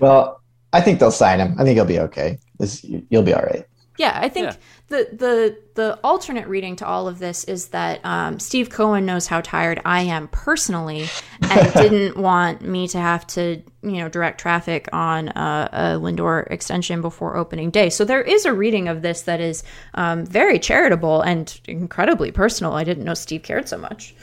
[0.00, 1.54] Well, I think they'll sign him.
[1.56, 2.38] I think he'll be okay.
[2.58, 3.64] This, you'll be all right.
[3.96, 4.56] Yeah, I think yeah.
[4.88, 9.26] The the the alternate reading to all of this is that um, Steve Cohen knows
[9.26, 11.06] how tired I am personally,
[11.42, 16.48] and didn't want me to have to you know direct traffic on a, a Lindor
[16.52, 17.90] extension before opening day.
[17.90, 22.74] So there is a reading of this that is um, very charitable and incredibly personal.
[22.74, 24.14] I didn't know Steve cared so much.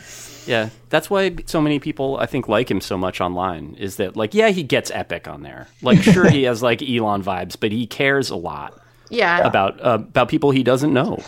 [0.45, 3.75] Yeah, that's why so many people I think like him so much online.
[3.77, 5.67] Is that like yeah he gets epic on there.
[5.81, 9.39] Like sure he has like Elon vibes, but he cares a lot yeah.
[9.39, 11.19] about uh, about people he doesn't know.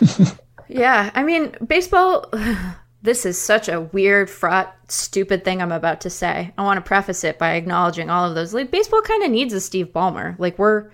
[0.68, 1.10] Yeah.
[1.14, 2.32] I mean baseball
[3.02, 6.52] this is such a weird fraught stupid thing i'm about to say.
[6.58, 8.52] I want to preface it by acknowledging all of those.
[8.52, 10.38] Like baseball kind of needs a steve ballmer.
[10.38, 10.90] Like we're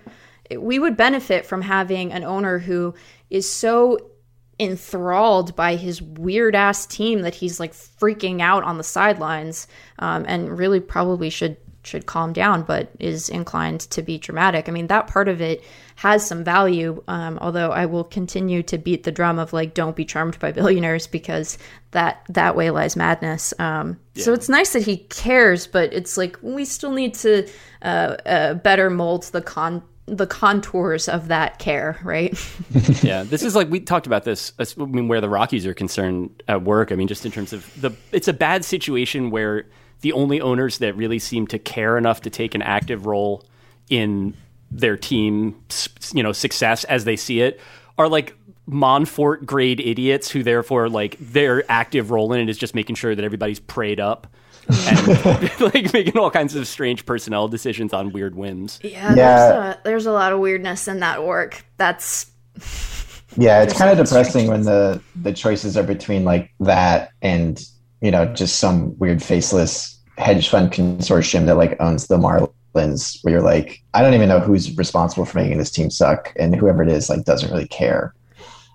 [0.57, 2.93] we would benefit from having an owner who
[3.29, 3.97] is so
[4.59, 9.67] enthralled by his weird ass team that he's like freaking out on the sidelines
[9.99, 14.67] um, and really probably should should calm down, but is inclined to be dramatic.
[14.67, 15.63] I mean, that part of it
[15.95, 17.03] has some value.
[17.07, 20.51] Um, although I will continue to beat the drum of like, don't be charmed by
[20.51, 21.57] billionaires because
[21.91, 23.53] that that way lies madness.
[23.59, 24.23] Um, yeah.
[24.23, 27.47] So it's nice that he cares, but it's like we still need to
[27.81, 32.37] uh, uh, better mold the con the contours of that care, right?
[33.03, 34.51] yeah, this is like we talked about this.
[34.59, 36.91] I mean, where the Rockies are concerned at work.
[36.91, 39.65] I mean, just in terms of the, it's a bad situation where
[40.03, 43.45] the only owners that really seem to care enough to take an active role
[43.89, 44.35] in
[44.69, 45.55] their team,
[46.13, 47.59] you know, success as they see it
[47.97, 48.35] are like
[48.69, 53.15] Monfort grade idiots who therefore like their active role in it is just making sure
[53.15, 54.27] that everybody's prayed up
[54.87, 58.79] and like making all kinds of strange personnel decisions on weird whims.
[58.83, 59.15] Yeah, yeah.
[59.15, 61.65] There's, a, there's a lot of weirdness in that work.
[61.77, 62.29] That's
[63.37, 67.65] yeah, it's kind of depressing when the the choices are between like that and
[68.03, 73.23] you know just some weird faceless hedge fund consortium that like owns the Marlins.
[73.23, 76.53] Where you're like, I don't even know who's responsible for making this team suck, and
[76.55, 78.13] whoever it is like doesn't really care.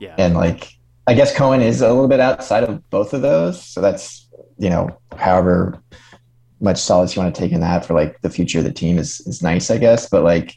[0.01, 0.73] Yeah, and like
[1.07, 4.27] I guess Cohen is a little bit outside of both of those, so that's
[4.59, 5.81] you know, however
[6.61, 8.99] much solace you want to take in that for like the future of the team
[8.99, 10.09] is is nice, I guess.
[10.09, 10.57] But like,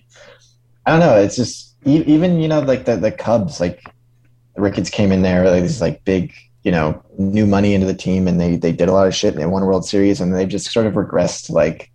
[0.86, 1.18] I don't know.
[1.18, 3.84] It's just even you know like the the Cubs like
[4.56, 8.28] Ricketts came in there like this like big you know new money into the team
[8.28, 10.48] and they they did a lot of shit and they won World Series and they've
[10.48, 11.92] just sort of regressed like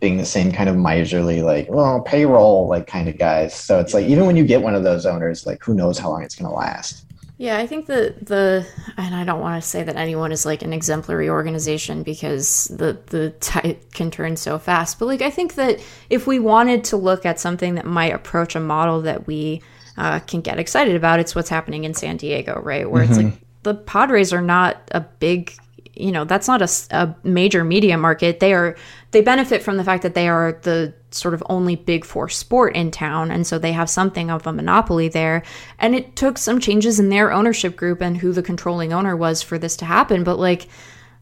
[0.00, 3.54] being the same kind of miserly like well payroll like kind of guys.
[3.54, 6.10] So it's like even when you get one of those owners, like who knows how
[6.10, 7.06] long it's going to last.
[7.38, 8.64] Yeah, I think that the
[8.96, 12.98] and I don't want to say that anyone is like an exemplary organization because the
[13.06, 14.98] the tide can turn so fast.
[14.98, 18.54] But like I think that if we wanted to look at something that might approach
[18.54, 19.62] a model that we
[19.96, 22.88] uh, can get excited about, it's what's happening in San Diego, right?
[22.88, 23.12] Where mm-hmm.
[23.12, 25.54] it's like the Padres are not a big
[25.94, 28.40] you know that's not a, a major media market.
[28.40, 28.76] They are
[29.10, 32.74] they benefit from the fact that they are the sort of only big four sport
[32.74, 35.42] in town and so they have something of a monopoly there.
[35.78, 39.42] And it took some changes in their ownership group and who the controlling owner was
[39.42, 40.68] for this to happen but like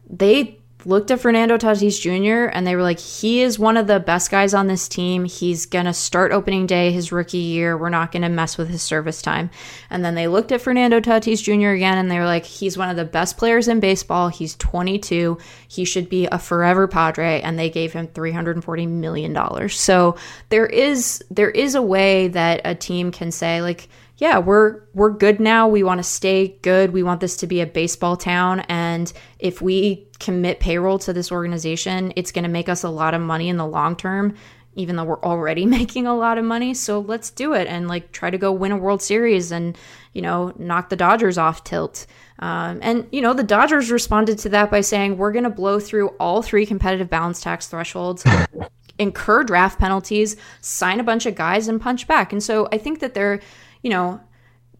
[0.09, 2.49] they looked at Fernando Tatis Jr.
[2.51, 5.25] and they were like, he is one of the best guys on this team.
[5.25, 7.77] He's going to start opening day his rookie year.
[7.77, 9.49] We're not going to mess with his service time.
[9.89, 11.69] And then they looked at Fernando Tatis Jr.
[11.69, 14.29] again and they were like, he's one of the best players in baseball.
[14.29, 15.37] He's 22.
[15.67, 17.41] He should be a forever Padre.
[17.41, 19.69] And they gave him $340 million.
[19.69, 20.17] So
[20.49, 23.89] there is, there is a way that a team can say, like,
[24.21, 25.67] yeah, we're we're good now.
[25.67, 26.93] We want to stay good.
[26.93, 31.31] We want this to be a baseball town and if we commit payroll to this
[31.31, 34.35] organization, it's going to make us a lot of money in the long term
[34.75, 36.73] even though we're already making a lot of money.
[36.73, 39.77] So let's do it and like try to go win a World Series and,
[40.13, 42.05] you know, knock the Dodgers off tilt.
[42.39, 45.79] Um, and, you know, the Dodgers responded to that by saying, we're going to blow
[45.79, 48.23] through all three competitive balance tax thresholds,
[48.97, 52.31] incur draft penalties, sign a bunch of guys, and punch back.
[52.31, 53.41] And so I think that they're,
[53.81, 54.21] you know,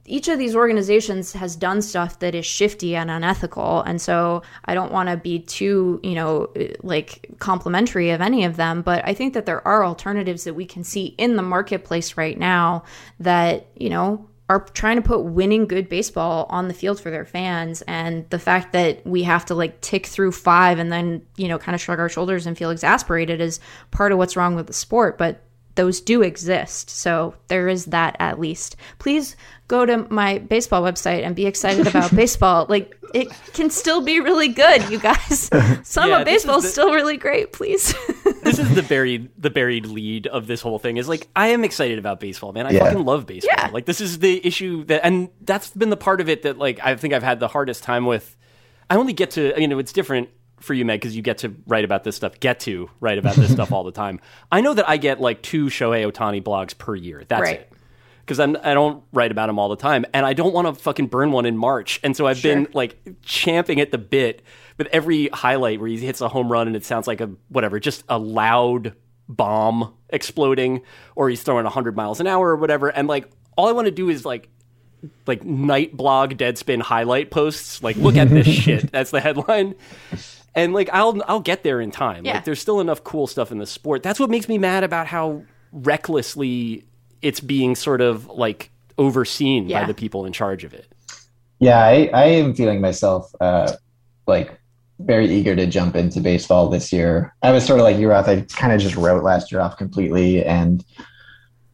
[0.05, 4.73] each of these organizations has done stuff that is shifty and unethical and so i
[4.73, 9.13] don't want to be too you know like complimentary of any of them but i
[9.13, 12.83] think that there are alternatives that we can see in the marketplace right now
[13.19, 17.23] that you know are trying to put winning good baseball on the field for their
[17.23, 21.47] fans and the fact that we have to like tick through five and then you
[21.47, 23.59] know kind of shrug our shoulders and feel exasperated is
[23.91, 25.41] part of what's wrong with the sport but
[25.75, 26.89] those do exist.
[26.89, 28.75] So there is that at least.
[28.99, 29.35] Please
[29.67, 32.65] go to my baseball website and be excited about baseball.
[32.67, 35.49] Like it can still be really good, you guys.
[35.83, 37.93] Some yeah, of baseball is the, still really great, please.
[38.43, 41.63] this is the buried the buried lead of this whole thing is like I am
[41.63, 42.65] excited about baseball, man.
[42.67, 42.85] I yeah.
[42.85, 43.55] fucking love baseball.
[43.57, 43.69] Yeah.
[43.71, 46.79] Like this is the issue that and that's been the part of it that like
[46.83, 48.35] I think I've had the hardest time with
[48.89, 50.29] I only get to you know it's different
[50.61, 53.35] for you, Meg, because you get to write about this stuff, get to write about
[53.35, 54.19] this stuff all the time.
[54.51, 57.23] I know that I get like two Shohei Ohtani blogs per year.
[57.27, 57.59] That's right.
[57.61, 57.73] it.
[58.21, 61.07] Because I don't write about him all the time, and I don't want to fucking
[61.07, 61.99] burn one in March.
[62.01, 62.55] And so I've sure.
[62.55, 64.41] been like champing at the bit
[64.77, 67.79] with every highlight where he hits a home run and it sounds like a whatever,
[67.79, 68.93] just a loud
[69.27, 70.81] bomb exploding,
[71.15, 72.87] or he's throwing 100 miles an hour or whatever.
[72.87, 74.47] And like all I want to do is like
[75.25, 79.75] like night blog deadspin highlight posts like look at this shit that's the headline
[80.55, 82.25] and like I'll I'll get there in time.
[82.25, 82.35] Yeah.
[82.35, 84.03] Like there's still enough cool stuff in the sport.
[84.03, 86.83] That's what makes me mad about how recklessly
[87.21, 89.81] it's being sort of like overseen yeah.
[89.81, 90.87] by the people in charge of it.
[91.59, 93.73] Yeah, I, I am feeling myself uh,
[94.27, 94.59] like
[94.99, 97.33] very eager to jump into baseball this year.
[97.43, 98.27] I was sort of like you, Roth.
[98.27, 100.83] I kind of just wrote last year off completely, and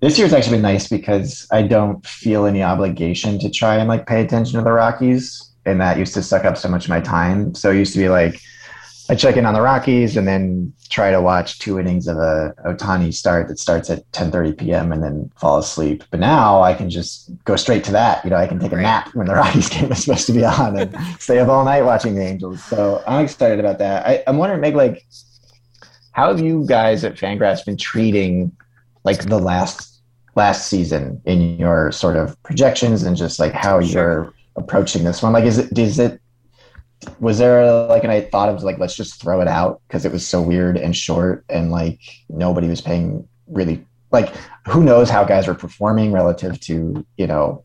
[0.02, 4.06] this year's actually been nice because I don't feel any obligation to try and like
[4.08, 7.02] pay attention to the Rockies, and that used to suck up so much of my
[7.02, 7.56] time.
[7.56, 8.42] So it used to be like
[9.10, 12.54] I check in on the Rockies and then try to watch two innings of a
[12.66, 14.92] Ohtani start that starts at 10:30 p.m.
[14.92, 16.04] and then fall asleep.
[16.12, 18.24] But now I can just go straight to that.
[18.26, 20.44] You know, I can take a nap when the Rockies game is supposed to be
[20.44, 22.64] on and stay up all night watching the Angels.
[22.66, 24.06] So I'm excited about that.
[24.06, 25.06] I, I'm wondering, Meg, like,
[26.12, 28.52] how have you guys at FanGraphs been treating
[29.04, 30.02] like the last
[30.36, 33.92] last season in your sort of projections and just like how sure.
[33.92, 35.32] you're approaching this one?
[35.32, 36.20] Like, is it is it
[37.20, 40.12] was there like an I thought of like let's just throw it out because it
[40.12, 44.34] was so weird and short and like nobody was paying really like
[44.68, 47.64] who knows how guys were performing relative to you know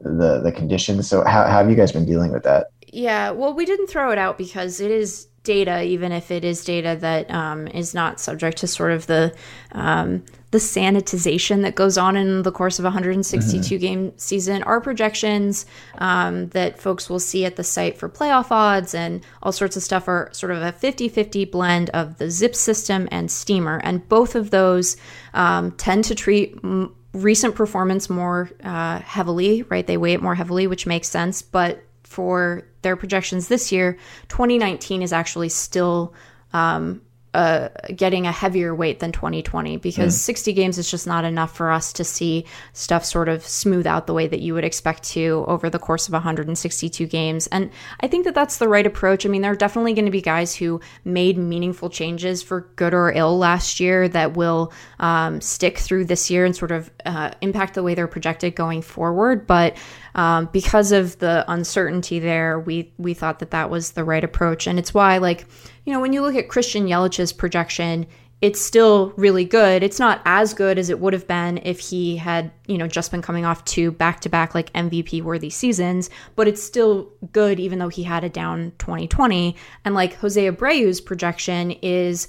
[0.00, 1.08] the the conditions.
[1.08, 2.68] So how, how have you guys been dealing with that?
[2.88, 6.64] Yeah well we didn't throw it out because it is data even if it is
[6.64, 9.34] data that um, is not subject to sort of the
[9.72, 10.24] um,
[10.56, 13.76] the sanitization that goes on in the course of a 162 mm-hmm.
[13.78, 15.66] game season are projections
[15.98, 19.82] um, that folks will see at the site for playoff odds and all sorts of
[19.82, 23.82] stuff are sort of a 50-50 blend of the ZiPS system and Steamer.
[23.84, 24.96] And both of those
[25.34, 29.86] um, tend to treat m- recent performance more uh, heavily right?
[29.86, 31.42] They weigh it more heavily which makes sense.
[31.42, 33.98] But for their projections this year
[34.28, 36.14] 2019 is actually still
[36.54, 37.02] um,
[37.36, 40.18] uh, getting a heavier weight than 2020 because mm.
[40.18, 44.06] 60 games is just not enough for us to see stuff sort of smooth out
[44.06, 47.46] the way that you would expect to over the course of 162 games.
[47.48, 47.70] And
[48.00, 49.26] I think that that's the right approach.
[49.26, 52.94] I mean, there are definitely going to be guys who made meaningful changes for good
[52.94, 57.32] or ill last year that will um, stick through this year and sort of uh,
[57.42, 59.46] impact the way they're projected going forward.
[59.46, 59.76] But
[60.16, 64.66] um, because of the uncertainty there, we we thought that that was the right approach,
[64.66, 65.46] and it's why like
[65.84, 68.06] you know when you look at Christian Yelich's projection,
[68.40, 69.82] it's still really good.
[69.82, 73.10] It's not as good as it would have been if he had, you know, just
[73.10, 77.88] been coming off two back-to-back like MVP worthy seasons, but it's still good even though
[77.88, 79.56] he had a down 2020.
[79.86, 82.28] And like Jose Abreu's projection is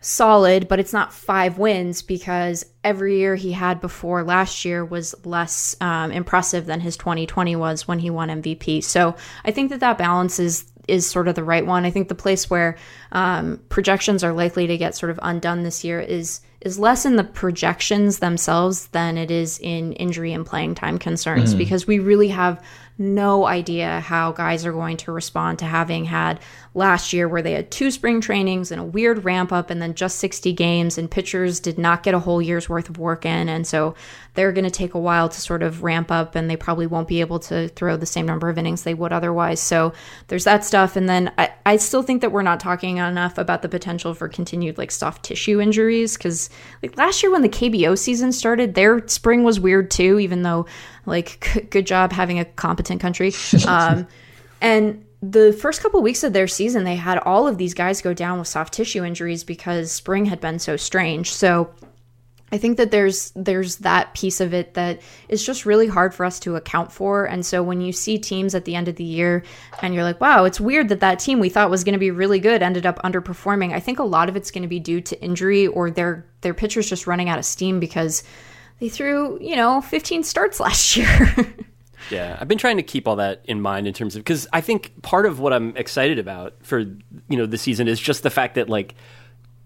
[0.00, 5.14] solid, but it's not five wins because every year he had before last year was
[5.24, 8.82] less um, impressive than his 2020 was when he won MVP.
[8.82, 11.84] So I think that that balance is is sort of the right one.
[11.84, 12.76] I think the place where
[13.12, 17.16] um, projections are likely to get sort of undone this year is is less in
[17.16, 21.58] the projections themselves than it is in injury and playing time concerns mm-hmm.
[21.58, 22.62] because we really have
[23.00, 26.38] no idea how guys are going to respond to having had
[26.74, 29.94] last year where they had two spring trainings and a weird ramp up and then
[29.94, 33.48] just 60 games and pitchers did not get a whole year's worth of work in.
[33.48, 33.94] And so
[34.34, 37.08] they're going to take a while to sort of ramp up and they probably won't
[37.08, 39.60] be able to throw the same number of innings they would otherwise.
[39.60, 39.92] So
[40.28, 40.94] there's that stuff.
[40.94, 44.28] And then I, I still think that we're not talking enough about the potential for
[44.28, 46.50] continued like soft tissue injuries because
[46.82, 50.66] like last year when the KBO season started their spring was weird too even though
[51.06, 53.32] like, good job having a competent country.
[53.66, 54.08] Um,
[54.60, 58.02] and the first couple of weeks of their season, they had all of these guys
[58.02, 61.32] go down with soft tissue injuries because spring had been so strange.
[61.32, 61.72] So
[62.52, 66.24] I think that there's there's that piece of it that is just really hard for
[66.24, 67.24] us to account for.
[67.24, 69.44] And so when you see teams at the end of the year
[69.82, 72.10] and you're like, wow, it's weird that that team we thought was going to be
[72.10, 73.72] really good ended up underperforming.
[73.72, 76.54] I think a lot of it's going to be due to injury or their their
[76.54, 78.24] pitchers just running out of steam because
[78.80, 81.54] they threw, you know, 15 starts last year.
[82.10, 84.60] yeah, I've been trying to keep all that in mind in terms of because I
[84.60, 88.30] think part of what I'm excited about for you know the season is just the
[88.30, 88.94] fact that like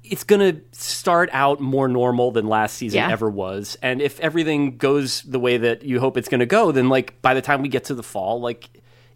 [0.03, 3.11] it's going to start out more normal than last season yeah.
[3.11, 6.73] ever was, and if everything goes the way that you hope it's going to go,
[6.73, 8.69] then like by the time we get to the fall, like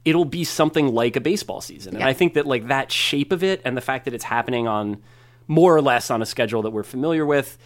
[0.05, 2.01] it'll be something like a baseball season, yeah.
[2.01, 4.67] and I think that like that shape of it and the fact that it's happening
[4.67, 5.03] on
[5.47, 7.59] more or less on a schedule that we're familiar with,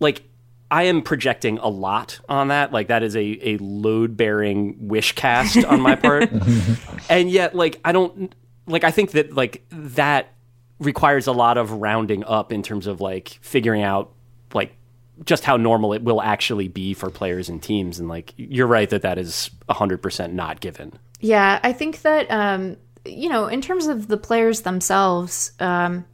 [0.00, 0.22] like
[0.70, 2.72] I am projecting a lot on that.
[2.72, 6.30] Like that is a, a load bearing wish cast on my part.
[7.08, 8.34] and yet like I don't
[8.66, 10.32] like I think that like that
[10.78, 14.12] requires a lot of rounding up in terms of like figuring out
[14.52, 14.76] like
[15.24, 18.90] just how normal it will actually be for players and teams and like you're right
[18.90, 20.92] that that is 100% not given.
[21.20, 26.04] Yeah, I think that um you know, in terms of the players themselves, um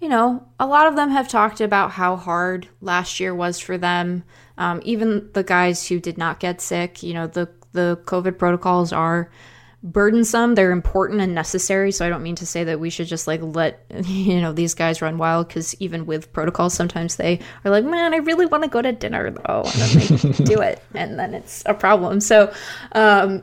[0.00, 3.76] you know, a lot of them have talked about how hard last year was for
[3.76, 4.24] them.
[4.56, 8.92] Um, even the guys who did not get sick, you know, the the COVID protocols
[8.92, 9.30] are
[9.82, 10.54] burdensome.
[10.54, 11.92] They're important and necessary.
[11.92, 14.74] So I don't mean to say that we should just like let you know these
[14.74, 18.64] guys run wild because even with protocols, sometimes they are like, man, I really want
[18.64, 22.20] to go to dinner though, and then they do it, and then it's a problem.
[22.20, 22.52] So
[22.92, 23.42] um,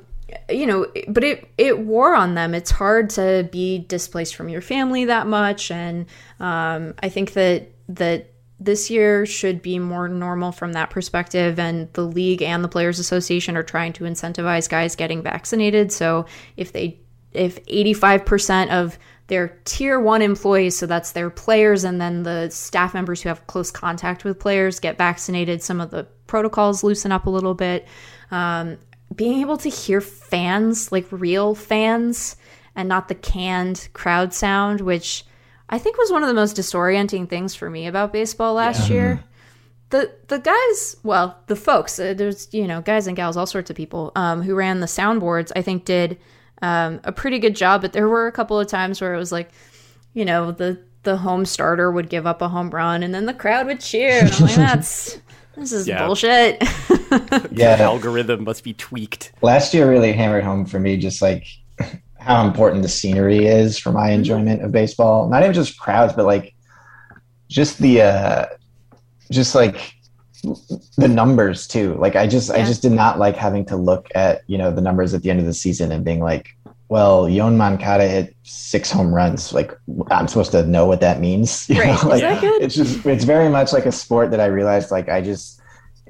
[0.49, 4.61] you know but it it wore on them it's hard to be displaced from your
[4.61, 6.05] family that much and
[6.39, 11.91] um, i think that that this year should be more normal from that perspective and
[11.93, 16.25] the league and the players association are trying to incentivize guys getting vaccinated so
[16.57, 16.99] if they
[17.33, 18.97] if 85% of
[19.27, 23.45] their tier one employees, so that's their players, and then the staff members who have
[23.47, 25.61] close contact with players get vaccinated.
[25.61, 27.87] Some of the protocols loosen up a little bit.
[28.31, 28.77] Um,
[29.15, 32.35] being able to hear fans, like real fans,
[32.75, 35.25] and not the canned crowd sound, which
[35.69, 38.95] I think was one of the most disorienting things for me about baseball last yeah.
[38.95, 39.23] year.
[39.89, 43.69] The the guys, well, the folks, uh, there's you know guys and gals, all sorts
[43.69, 45.51] of people um, who ran the soundboards.
[45.55, 46.17] I think did
[46.61, 49.31] um, a pretty good job, but there were a couple of times where it was
[49.31, 49.49] like,
[50.13, 53.33] you know, the the home starter would give up a home run, and then the
[53.33, 54.25] crowd would cheer.
[54.25, 55.19] And I'm like, that's
[55.57, 56.05] this is yeah.
[56.05, 56.61] bullshit.
[57.51, 59.33] yeah, the algorithm must be tweaked.
[59.41, 61.47] Last year really hammered home for me, just like
[62.19, 64.19] how important the scenery is for my mm-hmm.
[64.19, 65.29] enjoyment of baseball.
[65.29, 66.53] Not even just crowds, but like
[67.49, 68.45] just the uh
[69.31, 69.93] just like
[70.97, 71.95] the numbers too.
[71.95, 72.61] Like I just yeah.
[72.61, 75.29] I just did not like having to look at, you know, the numbers at the
[75.29, 76.55] end of the season and being like,
[76.89, 79.53] well, Yoan Moncada hit six home runs.
[79.53, 79.77] Like
[80.09, 81.67] I'm supposed to know what that means.
[81.77, 82.03] You right.
[82.03, 82.09] Know?
[82.09, 82.61] Like, Is that good?
[82.61, 85.61] It's just it's very much like a sport that I realized like I just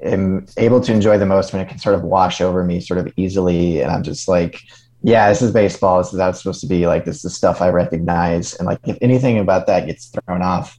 [0.02, 2.98] am able to enjoy the most when it can sort of wash over me sort
[2.98, 3.80] of easily.
[3.80, 4.62] And I'm just like,
[5.02, 5.98] yeah, this is baseball.
[5.98, 6.86] This is how it's supposed to be.
[6.86, 8.54] Like this is stuff I recognize.
[8.54, 10.78] And like if anything about that gets thrown off,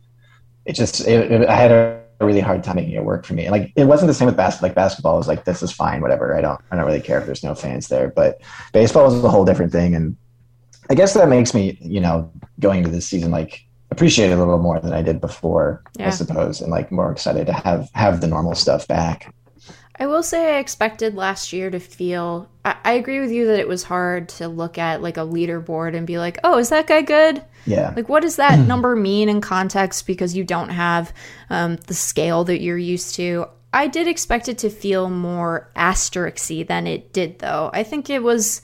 [0.66, 3.46] it just it, it, I had a really hard time making it work for me.
[3.46, 4.70] And like it wasn't the same with basketball.
[4.70, 6.36] Like basketball was like this is fine, whatever.
[6.36, 8.10] I don't I don't really care if there's no fans there.
[8.10, 8.42] But
[8.74, 9.96] baseball was a whole different thing.
[9.96, 10.18] And
[10.90, 14.38] I guess that makes me, you know, going into this season like appreciate it a
[14.38, 16.08] little more than I did before, yeah.
[16.08, 19.34] I suppose, and like more excited to have have the normal stuff back.
[20.00, 22.50] I will say I expected last year to feel.
[22.64, 25.94] I, I, agree with you that it was hard to look at like a leaderboard
[25.94, 27.44] and be like, oh, is that guy good?
[27.66, 27.94] Yeah.
[27.94, 31.14] Like, what does that number mean in context because you don't have
[31.50, 33.48] um, the scale that you're used to?
[33.74, 37.70] I did expect it to feel more asterisk than it did, though.
[37.74, 38.62] I think it was,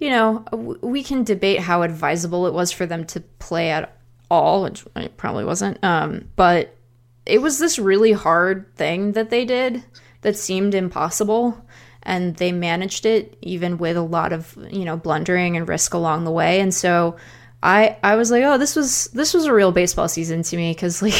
[0.00, 0.44] you know,
[0.82, 3.96] we can debate how advisable it was for them to play at
[4.30, 5.82] all, which it probably wasn't.
[5.84, 6.76] Um, but
[7.24, 9.84] it was this really hard thing that they did
[10.22, 11.62] that seemed impossible
[12.02, 16.24] and they managed it even with a lot of you know blundering and risk along
[16.24, 17.16] the way and so
[17.62, 20.72] i i was like oh this was this was a real baseball season to me
[20.72, 21.14] because like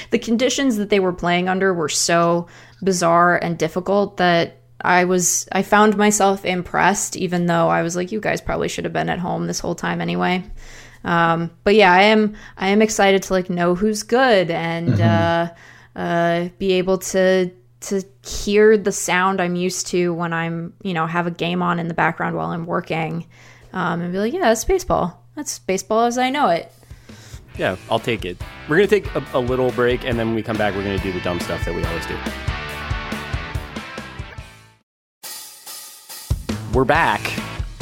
[0.10, 2.46] the conditions that they were playing under were so
[2.82, 8.12] bizarre and difficult that i was i found myself impressed even though i was like
[8.12, 10.42] you guys probably should have been at home this whole time anyway
[11.04, 15.02] um, but yeah i am i am excited to like know who's good and mm-hmm.
[15.02, 15.48] uh,
[15.94, 17.50] uh, be able to
[17.82, 21.78] to hear the sound I'm used to when I'm, you know, have a game on
[21.78, 23.26] in the background while I'm working,
[23.72, 25.24] um, and be like, yeah, that's baseball.
[25.34, 26.72] That's baseball as I know it.
[27.58, 28.40] Yeah, I'll take it.
[28.68, 30.98] We're gonna take a, a little break, and then when we come back, we're gonna
[30.98, 32.16] do the dumb stuff that we always do.
[36.72, 37.20] We're back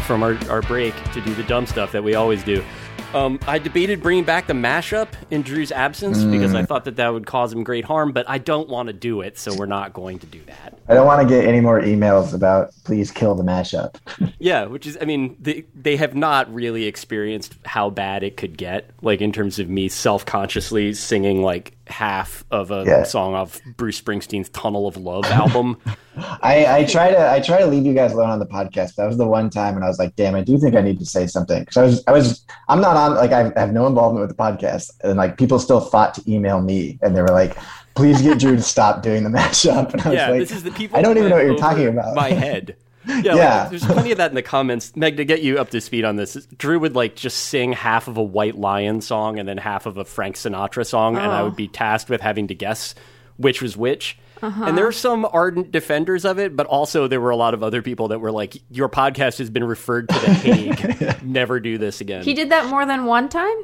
[0.07, 2.65] from our, our break to do the dumb stuff that we always do.
[3.13, 6.31] Um, I debated bringing back the mashup in Drew's absence mm.
[6.31, 8.93] because I thought that that would cause him great harm, but I don't want to
[8.93, 10.79] do it, so we're not going to do that.
[10.89, 13.97] I don't want to get any more emails about please kill the mashup.
[14.39, 18.57] yeah, which is, I mean, they they have not really experienced how bad it could
[18.57, 23.03] get, like in terms of me self consciously singing like half of a yeah.
[23.03, 25.77] song off Bruce Springsteen's Tunnel of Love album.
[26.17, 28.95] I, I try to I try to leave you guys alone on the podcast.
[28.97, 30.99] That was the one time, and I was like, "Damn, I do think I need
[30.99, 33.87] to say something." Because I was I was I'm not on like I have no
[33.87, 37.29] involvement with the podcast, and like people still fought to email me, and they were
[37.29, 37.57] like,
[37.95, 40.63] "Please get Drew to stop doing the mashup." And I was yeah, like, "This is
[40.63, 42.15] the people." I don't even know what you're talking about.
[42.15, 42.77] My head.
[43.07, 43.61] Yeah, yeah.
[43.61, 44.95] Like, there's plenty of that in the comments.
[44.97, 48.09] Meg, to get you up to speed on this, Drew would like just sing half
[48.09, 51.21] of a White Lion song and then half of a Frank Sinatra song, oh.
[51.21, 52.95] and I would be tasked with having to guess
[53.41, 54.19] which was which.
[54.43, 54.65] Uh-huh.
[54.65, 57.63] And there are some ardent defenders of it, but also there were a lot of
[57.63, 61.23] other people that were like, "Your podcast has been referred to the Hague.
[61.23, 63.57] Never do this again." He did that more than one time.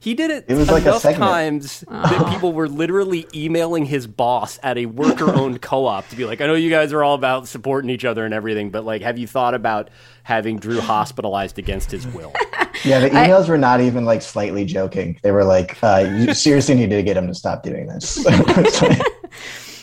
[0.00, 2.02] He did it, it was enough like times oh.
[2.02, 6.46] that people were literally emailing his boss at a worker-owned co-op to be like, "I
[6.46, 9.26] know you guys are all about supporting each other and everything, but like, have you
[9.26, 9.90] thought about
[10.22, 12.32] having Drew hospitalized against his will?"
[12.82, 15.18] Yeah, the emails I, were not even like slightly joking.
[15.22, 18.24] They were like, uh, "You seriously need to get him to stop doing this."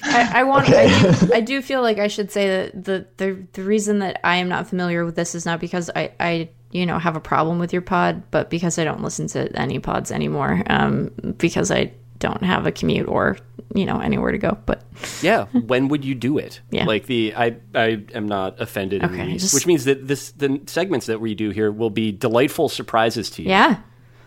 [0.03, 0.68] I, I, want.
[0.68, 0.91] Okay.
[0.91, 4.20] I, do, I, do, feel like I should say that the, the the reason that
[4.24, 7.20] I am not familiar with this is not because I I you know have a
[7.22, 11.72] problem with your pod, but because I don't listen to any pods anymore, um, because
[11.72, 13.38] I don't have a commute or
[13.74, 14.57] you know anywhere to go.
[14.65, 14.84] But
[15.22, 16.61] yeah, when would you do it?
[16.72, 19.53] Yeah, like the I I am not offended okay, just...
[19.53, 23.43] which means that this the segments that we do here will be delightful surprises to
[23.43, 23.49] you.
[23.49, 23.82] Yeah,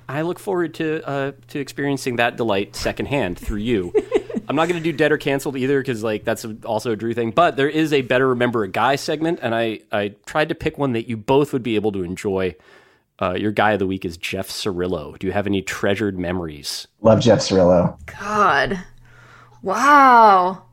[0.09, 3.93] I look forward to uh, to experiencing that delight secondhand through you.
[4.51, 7.15] I'm not going to do dead or canceled either because like that's also a Drew
[7.15, 7.31] thing.
[7.31, 10.77] But there is a better remember a guy segment, and I I tried to pick
[10.77, 12.57] one that you both would be able to enjoy.
[13.23, 15.17] Uh, your guy of the week is Jeff Cirillo.
[15.21, 16.89] Do you have any treasured memories?
[17.01, 17.97] Love Jeff Cirillo.
[18.19, 18.83] God.
[19.63, 20.65] Wow.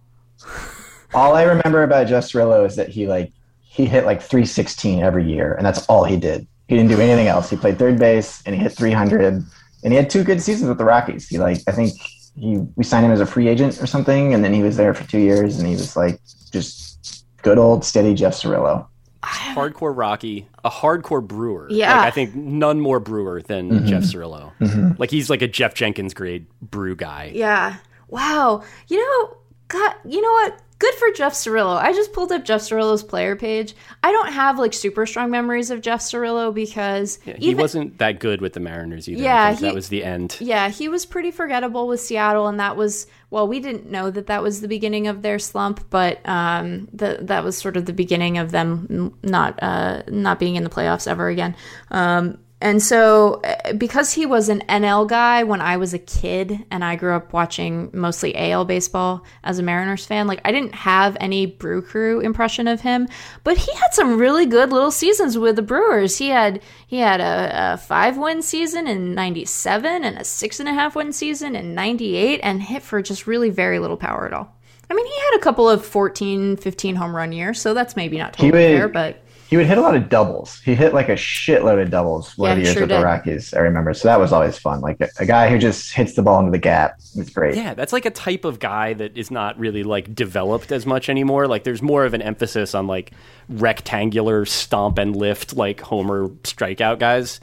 [1.13, 5.31] All I remember about Jeff Cirillo is that he like he hit like 316 every
[5.31, 6.47] year, and that's all he did.
[6.67, 7.47] He didn't do anything else.
[7.51, 9.35] He played third base and he hit 300,
[9.83, 11.27] and he had two good seasons with the Rockies.
[11.27, 11.93] He like I think
[12.37, 14.93] he we signed him as a free agent or something, and then he was there
[14.93, 16.19] for two years, and he was like
[16.51, 18.87] just good old steady Jeff Cirillo.
[19.23, 21.67] Hardcore Rocky, a hardcore brewer.
[21.69, 21.97] Yeah.
[21.97, 23.87] Like, I think none more brewer than mm-hmm.
[23.87, 24.53] Jeff Cirillo.
[24.59, 24.91] Mm-hmm.
[24.97, 27.31] Like he's like a Geoff Jenkins grade brew guy.
[27.33, 27.77] Yeah.
[28.07, 28.63] Wow.
[28.87, 30.61] You know, God, you know what?
[30.79, 31.75] Good for Jeff Cirillo.
[31.75, 33.75] I just pulled up Jeff Cirillo's player page.
[34.03, 37.97] I don't have like super strong memories of Jeff Cirillo because Yeah, he even wasn't
[37.97, 39.23] that good with the Mariners either.
[39.23, 40.37] Yeah, he- that was the end.
[40.39, 44.27] yeah, he was pretty forgettable with Seattle, and that was well, we didn't know that
[44.27, 47.91] that was the beginning of their slump, but um, the, that was sort of the
[47.93, 51.55] beginning of them not uh, not being in the playoffs ever again.
[51.91, 56.65] Um, and so, uh, because he was an NL guy when I was a kid,
[56.71, 60.73] and I grew up watching mostly AL baseball as a Mariners fan, like I didn't
[60.73, 63.07] have any Brew Crew impression of him,
[63.43, 66.17] but he had some really good little seasons with the Brewers.
[66.17, 70.67] He had he had a, a five win season in '97 and a six and
[70.67, 74.33] a half win season in '98, and hit for just really very little power at
[74.33, 74.51] all.
[74.89, 78.17] I mean, he had a couple of 14, 15 home run years, so that's maybe
[78.17, 80.59] not totally would- fair, but He would hit a lot of doubles.
[80.59, 83.01] He hit like a shitload of doubles one Yeah, of the years sure with the.
[83.01, 83.53] Rockies.
[83.53, 84.81] I remember, so that was always fun.
[84.81, 86.99] Like a, a guy who just hits the ball into the gap.
[87.15, 87.55] It's great.
[87.55, 91.07] Yeah, that's like a type of guy that is not really like developed as much
[91.07, 91.47] anymore.
[91.47, 93.11] Like there's more of an emphasis on like
[93.47, 97.39] rectangular stomp and lift like homer strikeout guys.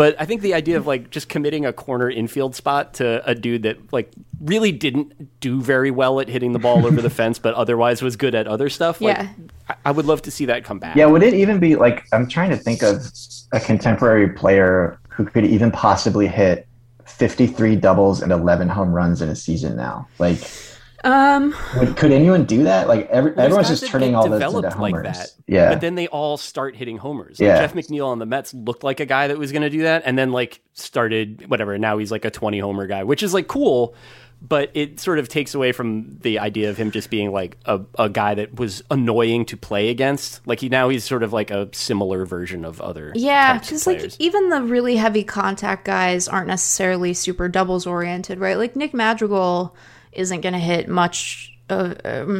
[0.00, 3.34] But I think the idea of like just committing a corner infield spot to a
[3.34, 7.38] dude that like really didn't do very well at hitting the ball over the fence,
[7.38, 9.02] but otherwise was good at other stuff.
[9.02, 9.28] Like, Yeah.
[9.68, 10.96] I, I would love to see that come back.
[10.96, 13.12] Yeah, would it even be like I'm trying to think of
[13.52, 16.66] a contemporary player who could even possibly hit
[17.04, 20.08] 53 doubles and 11 home runs in a season now?
[20.18, 20.38] Like,
[21.04, 22.88] um, would, could anyone do that?
[22.88, 25.04] Like, every, There's everyone's just turning all those into developed homers.
[25.04, 25.30] like that.
[25.46, 27.40] Yeah, But then they all start hitting homers.
[27.40, 27.60] Like Yeah.
[27.60, 30.02] Jeff McNeil on the Mets looked like a guy that was going to do that,
[30.04, 31.76] and then like started whatever.
[31.78, 33.94] Now he's like a twenty homer guy, which is like cool.
[34.42, 37.82] But it sort of takes away from the idea of him just being like a,
[37.98, 40.40] a guy that was annoying to play against.
[40.46, 43.86] Like he now he's sort of like a similar version of other Yeah, types because
[43.86, 48.56] like even the really heavy contact guys aren't necessarily super doubles oriented, right?
[48.56, 49.76] Like Nick Madrigal
[50.12, 51.94] isn't going to hit much, uh,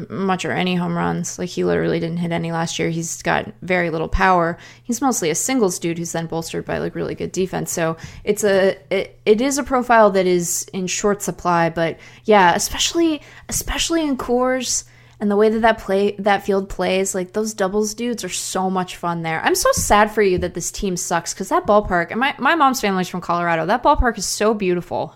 [0.09, 1.39] much or any home runs.
[1.39, 2.91] Like he literally didn't hit any last year.
[2.91, 4.59] He's got very little power.
[4.83, 7.71] He's mostly a singles dude who's then bolstered by like really good defense.
[7.71, 11.71] So it's a it, it is a profile that is in short supply.
[11.71, 14.85] But yeah, especially especially in Coors
[15.21, 18.71] and the way that that play that field plays like those doubles dudes are so
[18.71, 22.11] much fun there i'm so sad for you that this team sucks because that ballpark
[22.11, 25.15] and my, my mom's family's from colorado that ballpark is so beautiful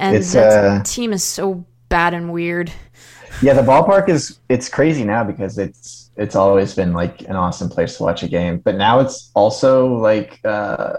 [0.00, 2.72] and It's, that uh, team is so bad and weird
[3.42, 3.54] yeah.
[3.54, 7.96] The ballpark is it's crazy now because it's it's always been like an awesome place
[7.96, 10.94] to watch a game, but now it's also like uh,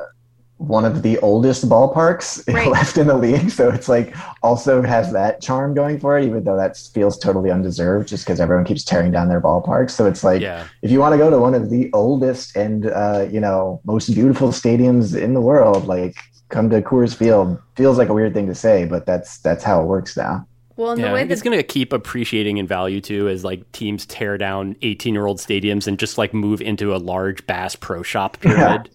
[0.58, 2.68] one of the oldest ballparks Right.
[2.68, 3.50] left in the league.
[3.52, 7.52] So it's like also has that charm going for it, even though that feels totally
[7.52, 9.92] undeserved, just because everyone keeps tearing down their ballparks.
[9.92, 10.66] So it's like Yeah.
[10.82, 14.14] if you want to go to one of the oldest and uh, you know most
[14.14, 16.16] beautiful stadiums in the world, like
[16.52, 17.60] come to Coors Field.
[17.76, 20.46] Feels like a weird thing to say, but that's that's how it works now.
[20.76, 23.70] well in Yeah, the way it's going to keep appreciating in value too as like
[23.72, 27.76] teams tear down 18 year old stadiums and just like move into a large Bass
[27.76, 28.90] Pro Shop pyramid.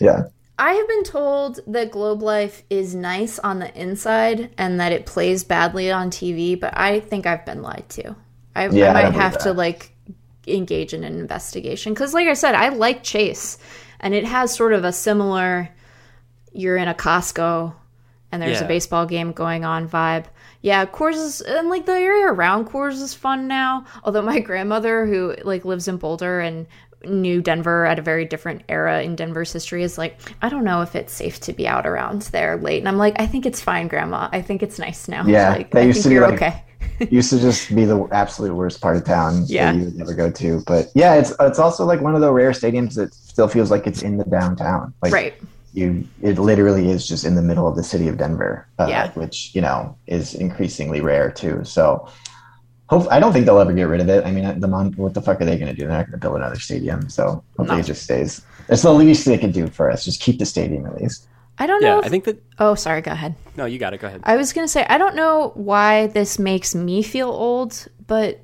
[0.00, 0.24] Yeah.
[0.58, 5.04] I have been told that Globe Life is nice on the inside and that it
[5.06, 8.14] plays badly on TV, but I think I've been lied to.
[8.54, 9.90] I, Yeah, I I might don't believe have to like
[10.46, 13.58] engage in an investigation because, like I said, I like Chase,
[14.00, 15.70] and it has sort of a similar.
[16.54, 17.74] You're in a Costco,
[18.32, 18.64] and there's Yeah.
[18.64, 20.24] a baseball game going on vibe.
[20.62, 23.84] Yeah, Coors is and like the area around Coors is fun now.
[24.04, 26.66] Although my grandmother, who like lives in Boulder and
[27.04, 30.80] knew Denver at a very different era in Denver's history, is like, I don't know
[30.80, 32.78] if it's safe to be out around there late.
[32.78, 34.30] And I'm like, I think it's fine, Grandma.
[34.32, 35.26] I think it's nice now.
[35.26, 36.62] Yeah, like, that I used think to be like- okay.
[37.10, 39.72] used to just be the absolute worst part of town Yeah.
[39.72, 40.62] that you would never go to.
[40.66, 43.86] But yeah, it's it's also like one of the rare stadiums that still feels like
[43.86, 44.94] it's in the downtown.
[45.02, 45.34] Like Right.
[45.74, 49.10] You, it literally is just in the middle of the city of Denver, uh, Yeah.
[49.12, 51.62] which you know is increasingly rare too.
[51.64, 52.08] So.
[52.90, 54.26] Hope, I don't think they'll ever get rid of it.
[54.26, 55.86] I mean, the Mon- what the fuck are they going to do?
[55.88, 57.08] They're not going to build another stadium.
[57.08, 57.82] So hopefully No.
[57.82, 58.42] it just stays.
[58.68, 60.04] It's the least they can do for us.
[60.04, 61.26] Just keep the stadium at least.
[61.56, 61.94] I don't know.
[61.94, 62.42] Yeah, if- I think that.
[62.58, 63.00] oh, sorry.
[63.00, 63.36] Go ahead.
[63.56, 64.00] No, you got it.
[64.02, 64.20] Go ahead.
[64.24, 68.38] I was gonna say I don't know why this makes me feel old, but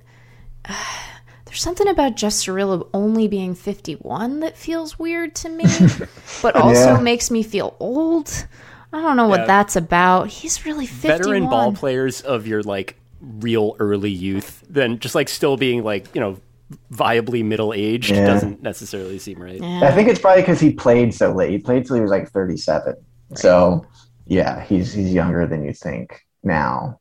[1.50, 5.64] there's something about Jeff Cirillo only being 51 that feels weird to me,
[6.42, 7.00] but also Yeah.
[7.00, 8.46] makes me feel old.
[8.92, 10.28] I don't know what that's about.
[10.28, 11.18] He's really 51.
[11.18, 16.14] Veteran ball players of your like real early youth, than just like still being like
[16.14, 16.38] you know
[16.92, 18.26] viably middle aged Yeah.
[18.26, 19.60] doesn't necessarily seem right.
[19.60, 21.50] I think it's probably because he played so late.
[21.50, 22.94] He played till he was like 37.
[23.34, 23.84] So
[24.26, 26.99] yeah, he's he's younger than you think now.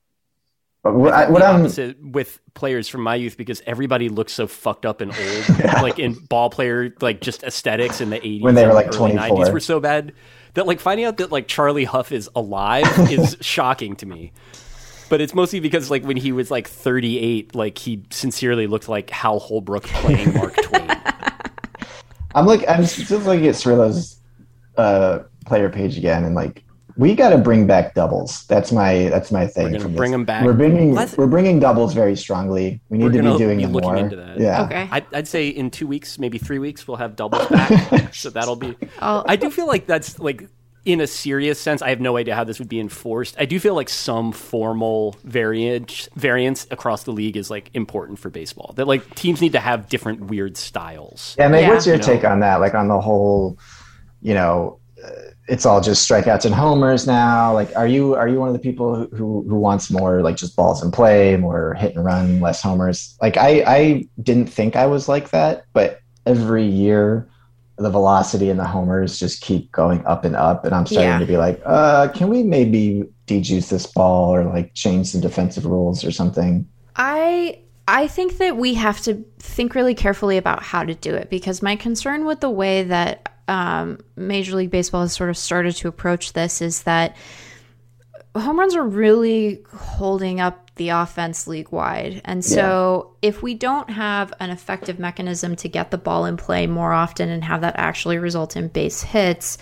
[0.81, 1.63] What, I, what I'm
[2.11, 5.59] with players from my youth because everybody looks so fucked up and old.
[5.81, 9.11] Like in ball player, like just aesthetics in the eighties When they were, like, early
[9.13, 9.29] 24.
[9.29, 10.13] nineties were so bad
[10.53, 14.31] that like finding out that like Charlie Hough is alive is shocking to me.
[15.09, 18.87] But it's mostly because like when he was like thirty eight, like he sincerely looked
[18.87, 20.89] like Hal Holbrook playing Mark Twain.
[22.35, 24.19] I'm like I'm just looking at Cirillo's
[24.77, 26.63] uh, player page again, and like
[26.99, 28.43] we got to bring back doubles.
[28.47, 29.63] That's my that's my thing.
[29.65, 30.15] We're gonna from bring this.
[30.15, 30.43] 'em back.
[30.45, 32.81] We're bringing Let's- we're bringing doubles very strongly.
[32.89, 33.97] We need to gonna be doing be them looking more.
[33.97, 34.39] into that.
[34.39, 34.63] Yeah.
[34.65, 34.87] Okay.
[34.91, 38.13] I'd, I'd say in two weeks, maybe three weeks, we'll have doubles back.
[38.13, 38.75] so that'll be.
[38.99, 40.47] I'll- I do feel like that's like
[40.85, 41.81] in a serious sense.
[41.81, 43.35] I have no idea how this would be enforced.
[43.39, 48.29] I do feel like some formal variance variance across the league is like important for
[48.29, 48.73] baseball.
[48.75, 51.35] That like teams need to have different weird styles.
[51.39, 51.69] Yeah, Meg, Yeah.
[51.69, 52.07] what's your You know?
[52.07, 52.59] take on that?
[52.59, 53.57] Like on the whole,
[54.21, 55.09] you know, uh,
[55.49, 57.53] it's all just strikeouts and homers now.
[57.53, 60.35] Like, are you are you one of the people who who, who wants more like
[60.35, 63.17] just balls in play, more hit and run, less homers?
[63.21, 67.27] Like, I I didn't think I was like that, but every year
[67.77, 71.19] the velocity and the homers just keep going up and up, and I'm starting Yeah.
[71.19, 75.65] to be like, uh, can we maybe dejuice this ball or like change some defensive
[75.65, 76.67] rules or something?
[76.95, 81.29] I I think that we have to think really carefully about how to do it
[81.29, 85.75] because my concern with the way that um, Major League Baseball has sort of started
[85.77, 87.17] to approach this is that
[88.35, 92.21] home runs are really holding up the offense league wide.
[92.23, 96.67] And so if we don't have an effective mechanism to get the ball in play
[96.67, 99.57] more often and have that actually result in base hits,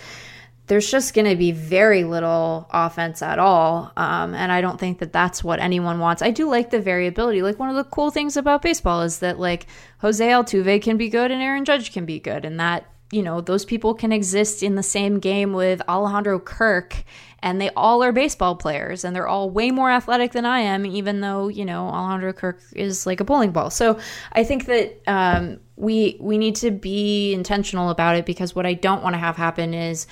[0.68, 3.90] there's just going to be very little offense at all.
[3.96, 6.22] Um, and I don't think that that's what anyone wants.
[6.22, 7.42] I do like the variability.
[7.42, 9.66] Like, one of the cool things about baseball is that, like,
[10.00, 12.44] Jose Altuve can be good and Aaron Judge can be good.
[12.44, 17.04] And that, you know, those people can exist in the same game with Alejandro Kirk.
[17.40, 20.84] And they all are baseball players, and they're all way more athletic than I am,
[20.84, 23.70] even though you know Alejandro Kirk is like a bowling ball.
[23.70, 24.00] So
[24.32, 28.74] I think that um, we we need to be intentional about it because what I
[28.74, 30.08] don't want to have happen is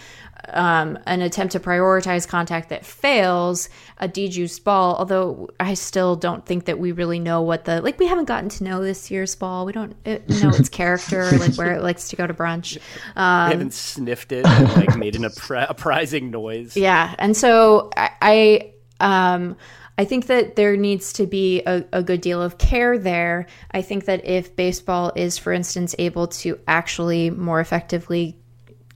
[0.51, 3.69] um, an attempt to prioritize contact that fails,
[3.99, 4.97] a dejuiced ball.
[4.97, 7.99] Although I still don't think that we really know what the like.
[7.99, 9.67] We haven't gotten to know this year's ball.
[9.67, 12.79] We don't uh, know its character, like where it likes to go to brunch.
[13.17, 16.77] I haven't sniffed it and like made an appri- apprising noise.
[16.77, 19.57] Yeah, and so I, I um
[19.99, 23.47] I think that there needs to be a, a good deal of care there.
[23.71, 28.39] I think that if baseball is, for instance, able to actually more effectively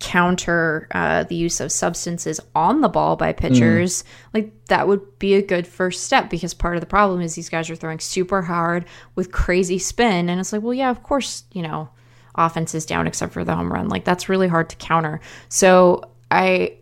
[0.01, 4.03] counter uh, the use of substances on the ball by pitchers,
[4.34, 7.51] like that would be a good first step because part of the problem is these
[7.51, 10.28] guys are throwing super hard with crazy spin.
[10.28, 11.90] And it's like, well, yeah, of course, you know,
[12.34, 13.88] offense is down except for the home run.
[13.88, 15.20] Like that's really hard to counter.
[15.48, 16.78] So I,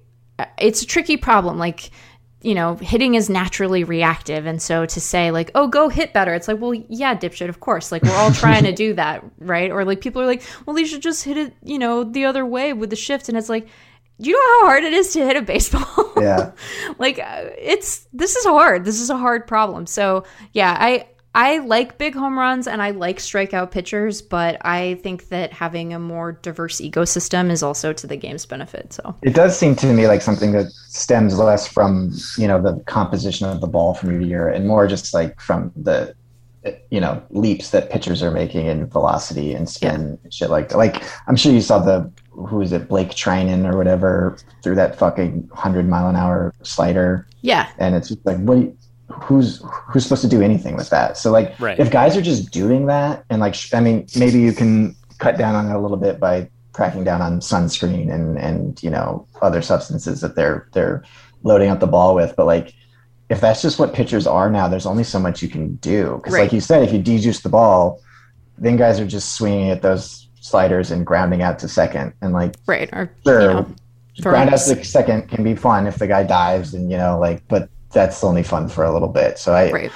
[0.56, 1.58] it's a tricky problem.
[1.58, 1.90] Like,
[2.40, 4.46] you know, hitting is naturally reactive.
[4.46, 7.60] And so to say, like, oh, go hit better, it's like, well, yeah, dipshit, of
[7.60, 7.90] course.
[7.90, 9.70] Like, we're all trying to do that, right?
[9.70, 12.46] Or like, people are like, well, you should just hit it, you know, the other
[12.46, 13.28] way with the shift.
[13.28, 13.68] And it's like,
[14.20, 16.12] do you know how hard it is to hit a baseball?
[16.16, 16.52] Yeah.
[16.98, 18.84] like, uh, it's, this is hard.
[18.84, 19.86] This is a hard problem.
[19.86, 24.94] So, yeah, I, I like big home runs and I like strikeout pitchers, but I
[25.02, 28.92] think that having a more diverse ecosystem is also to the game's benefit.
[28.92, 32.82] So, It does seem to me like something that stems less from you know the
[32.84, 36.14] composition of the ball from year to year, and more just like from the
[36.90, 41.02] you know leaps that pitchers are making in velocity and spin and shit like like
[41.28, 45.50] I'm sure you saw the who is it Blake Treinen or whatever through that fucking
[45.52, 48.56] hundred mile an hour slider, yeah, and it's just like what.
[48.56, 48.76] Do you,
[49.10, 51.16] Who's who's supposed to do anything with that?
[51.16, 51.78] So like, Right.
[51.78, 55.38] if guys are just doing that, and like, sh- I mean, maybe you can cut
[55.38, 59.26] down on it a little bit by cracking down on sunscreen and and you know
[59.42, 61.02] other substances that they're they're
[61.42, 62.36] loading up the ball with.
[62.36, 62.74] But like,
[63.30, 66.16] if that's just what pitchers are now, there's only so much you can do.
[66.16, 66.42] Because Right.
[66.42, 68.00] like you said, if you dejuice the ball,
[68.58, 72.56] then guys are just swinging at those sliders and grounding out to second, and like
[72.66, 72.90] right.
[72.92, 73.66] Or, sure, you know,
[74.20, 77.42] ground out to second can be fun if the guy dives and you know like,
[77.48, 79.38] but that's only fun for a little bit.
[79.38, 79.92] So I, right.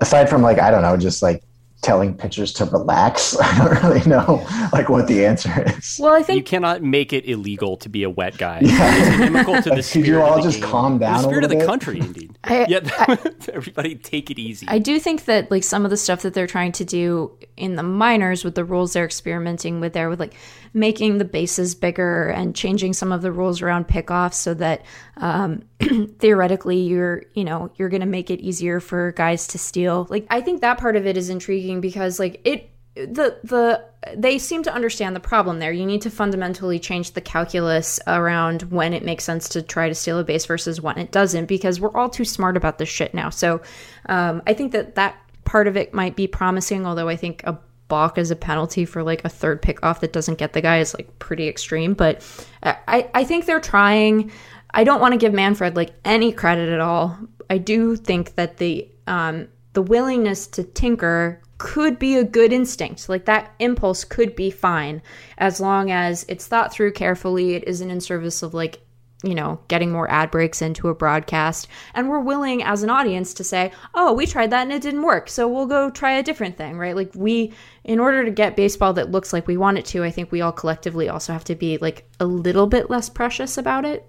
[0.00, 1.42] aside from like I don't know, just like
[1.82, 5.98] telling pitchers to relax, I don't really know like what the answer is.
[6.00, 8.60] Well, I think You cannot make it illegal to be a wet guy.
[8.62, 8.78] Yeah.
[8.96, 10.70] It's inimical to the Could spirit you all of the just game.
[10.70, 11.66] calm down The a spirit of the bit?
[11.66, 12.38] country, indeed.
[12.44, 13.16] I- yeah,
[13.52, 14.66] everybody take it easy.
[14.68, 17.74] I do think that like some of the stuff that they're trying to do in
[17.74, 20.34] the minors with the rules they're experimenting with there with like
[20.74, 24.82] making the bases bigger and changing some of the rules around pickoffs so that
[25.18, 25.62] um,
[26.18, 30.40] theoretically you're you know you're gonna make it easier for guys to steal like i
[30.40, 33.84] think that part of it is intriguing because like it the the
[34.16, 35.72] they seem to understand the problem there.
[35.72, 39.94] You need to fundamentally change the calculus around when it makes sense to try to
[39.94, 43.14] steal a base versus when it doesn't, because we're all too smart about this shit
[43.14, 43.30] now.
[43.30, 43.62] So
[44.06, 47.58] um, I think that that part of it might be promising, although I think a
[47.92, 50.78] balk as a penalty for like a third pick off that doesn't get the guy
[50.78, 51.92] is like pretty extreme.
[51.92, 52.24] But
[52.62, 54.32] I I think they're trying.
[54.70, 57.18] I don't want to give Manfred like any credit at all.
[57.50, 63.08] I do think that the um, the willingness to tinker could be a good instinct.
[63.08, 65.02] Like that impulse could be fine
[65.36, 67.54] as long as it's thought through carefully.
[67.54, 68.80] It isn't in service of like,
[69.22, 71.68] you know, getting more ad breaks into a broadcast.
[71.94, 75.02] And we're willing as an audience to say, oh, we tried that and it didn't
[75.02, 75.28] work.
[75.28, 76.96] So we'll go try a different thing, right?
[76.96, 77.52] Like we,
[77.84, 80.40] in order to get baseball that looks like we want it to, I think we
[80.40, 84.04] all collectively also have to be like a little bit less precious about it.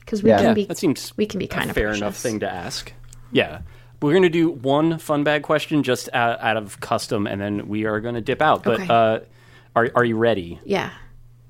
[0.00, 0.36] Because we Yeah.
[0.38, 2.00] can Yeah, be, that seems we can be kind a of fair precious.
[2.00, 2.92] enough thing to ask.
[3.32, 3.60] Yeah.
[4.00, 7.66] We're going to do one fun bag question just out, out of custom, and then
[7.66, 8.62] we are going to dip out.
[8.62, 8.86] But Okay.
[8.92, 9.20] uh,
[9.74, 10.60] are, are you ready?
[10.64, 10.90] Yeah.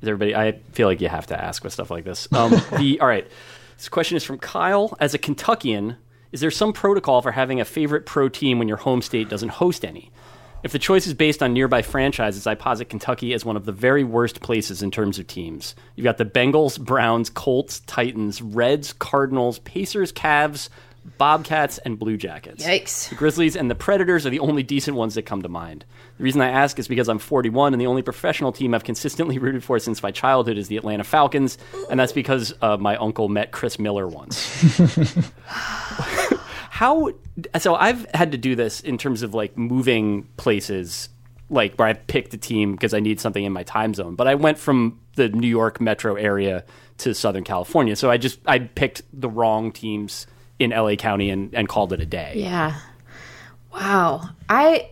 [0.03, 0.35] Is everybody?
[0.35, 2.29] I feel like you have to ask with stuff like this.
[2.33, 3.27] Um, the all right.
[3.77, 4.97] This question is from Kyle.
[5.01, 5.97] As a Kentuckian,
[6.33, 9.51] is there some protocol for having a favorite pro team when your home state doesn't
[9.51, 10.11] host any?
[10.63, 13.73] If the choice is based on nearby franchises, I posit Kentucky as one of the
[13.73, 15.75] very worst places in terms of teams.
[15.95, 20.69] You've got the Bengals, Browns, Colts, Titans, Reds, Cardinals, Pacers, Cavs,
[21.19, 22.65] Bobcats, and Blue Jackets.
[22.65, 23.09] Yikes.
[23.09, 25.85] The Grizzlies and the Predators are the only decent ones that come to mind.
[26.19, 29.39] The reason I ask is because I'm 41 and the only professional team I've consistently
[29.41, 31.59] rooted for since my childhood is the Atlanta Falcons,
[31.91, 34.47] and that's because uh, my uncle met Chris Miller once.
[36.71, 37.13] How
[37.59, 41.09] so I've had to do this in terms of like moving places
[41.49, 44.15] like where I picked a team because I need something in my time zone.
[44.15, 46.65] But I went from the New York metro area
[46.99, 47.97] to Southern California.
[47.97, 50.27] So I just I picked the wrong teams
[50.59, 52.35] in LA County and, and called it a day.
[52.37, 52.79] Yeah.
[53.73, 54.31] Wow.
[54.49, 54.91] I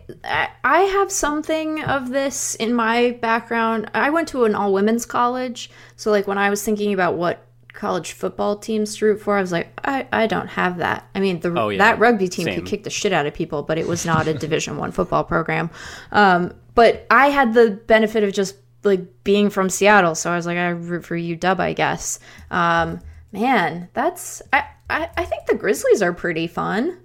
[0.63, 3.89] I have something of this in my background.
[3.93, 7.41] I went to an all women's college, so like when I was thinking about what
[7.73, 11.09] college football teams to root for, I was like, I, I don't have that.
[11.13, 11.79] I mean, the Oh, yeah.
[11.79, 12.55] that rugby team Same.
[12.55, 15.23] could kick the shit out of people, but it was not a Division One football
[15.25, 15.69] program.
[16.13, 20.45] Um, but I had the benefit of just like being from Seattle, so I was
[20.45, 22.19] like, I root for UW, I guess.
[22.51, 22.99] Um,
[23.35, 26.97] man, that's I, I I think the Grizzlies are pretty fun.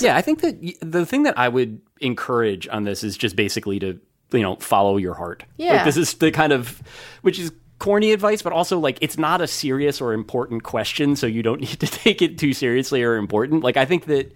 [0.00, 3.78] Yeah, I think that the thing that I would encourage on this is just basically
[3.80, 4.00] to
[4.32, 5.44] you know follow your heart.
[5.56, 5.74] Yeah.
[5.74, 6.82] like, this is the kind of
[7.22, 11.26] which is corny advice, but also like it's not a serious or important question, so
[11.26, 13.62] you don't need to take it too seriously or important.
[13.62, 14.34] Like I think that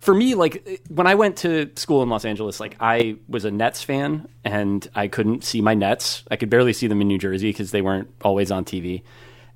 [0.00, 3.50] for me, like when I went to school in Los Angeles, like I was a
[3.50, 6.24] Nets fan and I couldn't see my Nets.
[6.30, 9.02] I could barely see them in New Jersey because they weren't always on TV.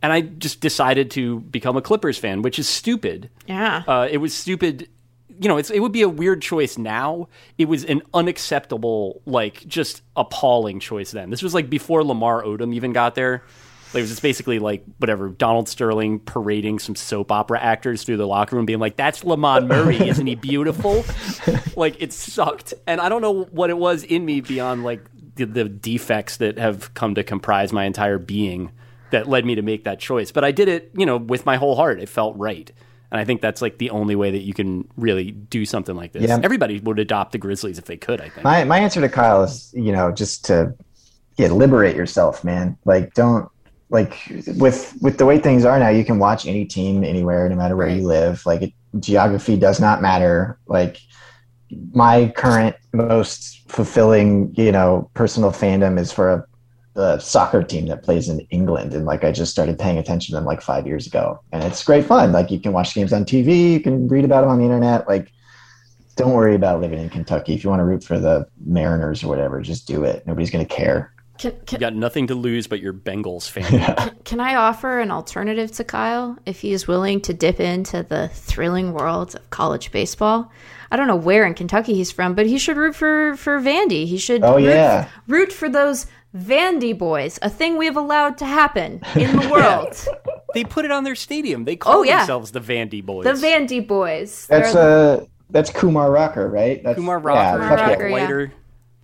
[0.03, 3.31] And I just decided to become a Clippers fan, which is stupid.
[3.47, 3.85] Yeah.
[3.87, 4.89] Uh, it was stupid.
[5.41, 7.29] You know, it's, it would be a weird choice now.
[7.57, 11.31] It was an unacceptable, like, just appalling choice then.
[11.31, 13.45] This was like before Lamar Odom even got there.
[13.93, 18.17] Like, it was just basically like whatever Donald Sterling parading some soap opera actors through
[18.17, 21.05] the locker room, being like, "That's Lamond Murray, isn't he beautiful?"
[21.77, 25.45] like, it sucked, and I don't know what it was in me beyond like the,
[25.45, 28.71] the defects that have come to comprise my entire being
[29.13, 30.31] that led me to make that choice.
[30.33, 32.01] But I did it, you know, with my whole heart.
[32.01, 32.71] It felt right.
[33.11, 36.13] And I think that's like the only way that you can really do something like
[36.13, 36.23] this.
[36.23, 36.41] Yeah.
[36.43, 38.43] Everybody would adopt the Grizzlies if they could, I think.
[38.43, 40.75] My my answer to Kyle is, you know, just to
[41.37, 42.77] yeah, liberate yourself, man.
[42.85, 43.49] Like don't
[43.91, 44.17] like
[44.57, 47.77] with with the way things are now, you can watch any team anywhere, no matter
[47.77, 47.99] where Right.
[47.99, 48.45] you live.
[48.47, 50.59] Like it, geography does not matter.
[50.67, 50.99] Like
[51.93, 56.47] my current most fulfilling, you know, personal fandom is for a,
[56.95, 60.37] a soccer team that plays in England, and like I just started paying attention to
[60.37, 62.33] them like five years ago, and it's great fun.
[62.33, 65.09] Like you can watch games on TV, you can read about them on the internet,
[65.09, 65.33] like
[66.17, 67.55] don't worry about living in Kentucky.
[67.55, 70.27] If you want to root for the Mariners or whatever, just do it.
[70.27, 71.13] Nobody's going to care.
[71.39, 74.13] Can, You got nothing to lose but your Bengals fan.
[74.25, 78.29] can I offer an alternative to Kyle if he is willing to dip into the
[78.29, 80.53] thrilling world of college baseball?
[80.91, 84.07] I don't know where in Kentucky he's from, but he should root for for Vandy.
[84.07, 85.09] He should Oh, root, yeah.
[85.27, 86.07] root for those
[86.37, 89.97] Vandy boys, a thing we have allowed to happen in the world.
[90.55, 91.65] they put it on their stadium.
[91.65, 92.19] They call Oh, yeah.
[92.19, 93.25] themselves the Vandy Boys.
[93.25, 94.47] the Vandy boys.
[94.47, 96.83] That's They're- uh that's Kumar Rocker, right?
[96.83, 98.29] That's, Kumar yeah, Rocker, fuck Rocker, yeah.
[98.29, 98.47] yeah.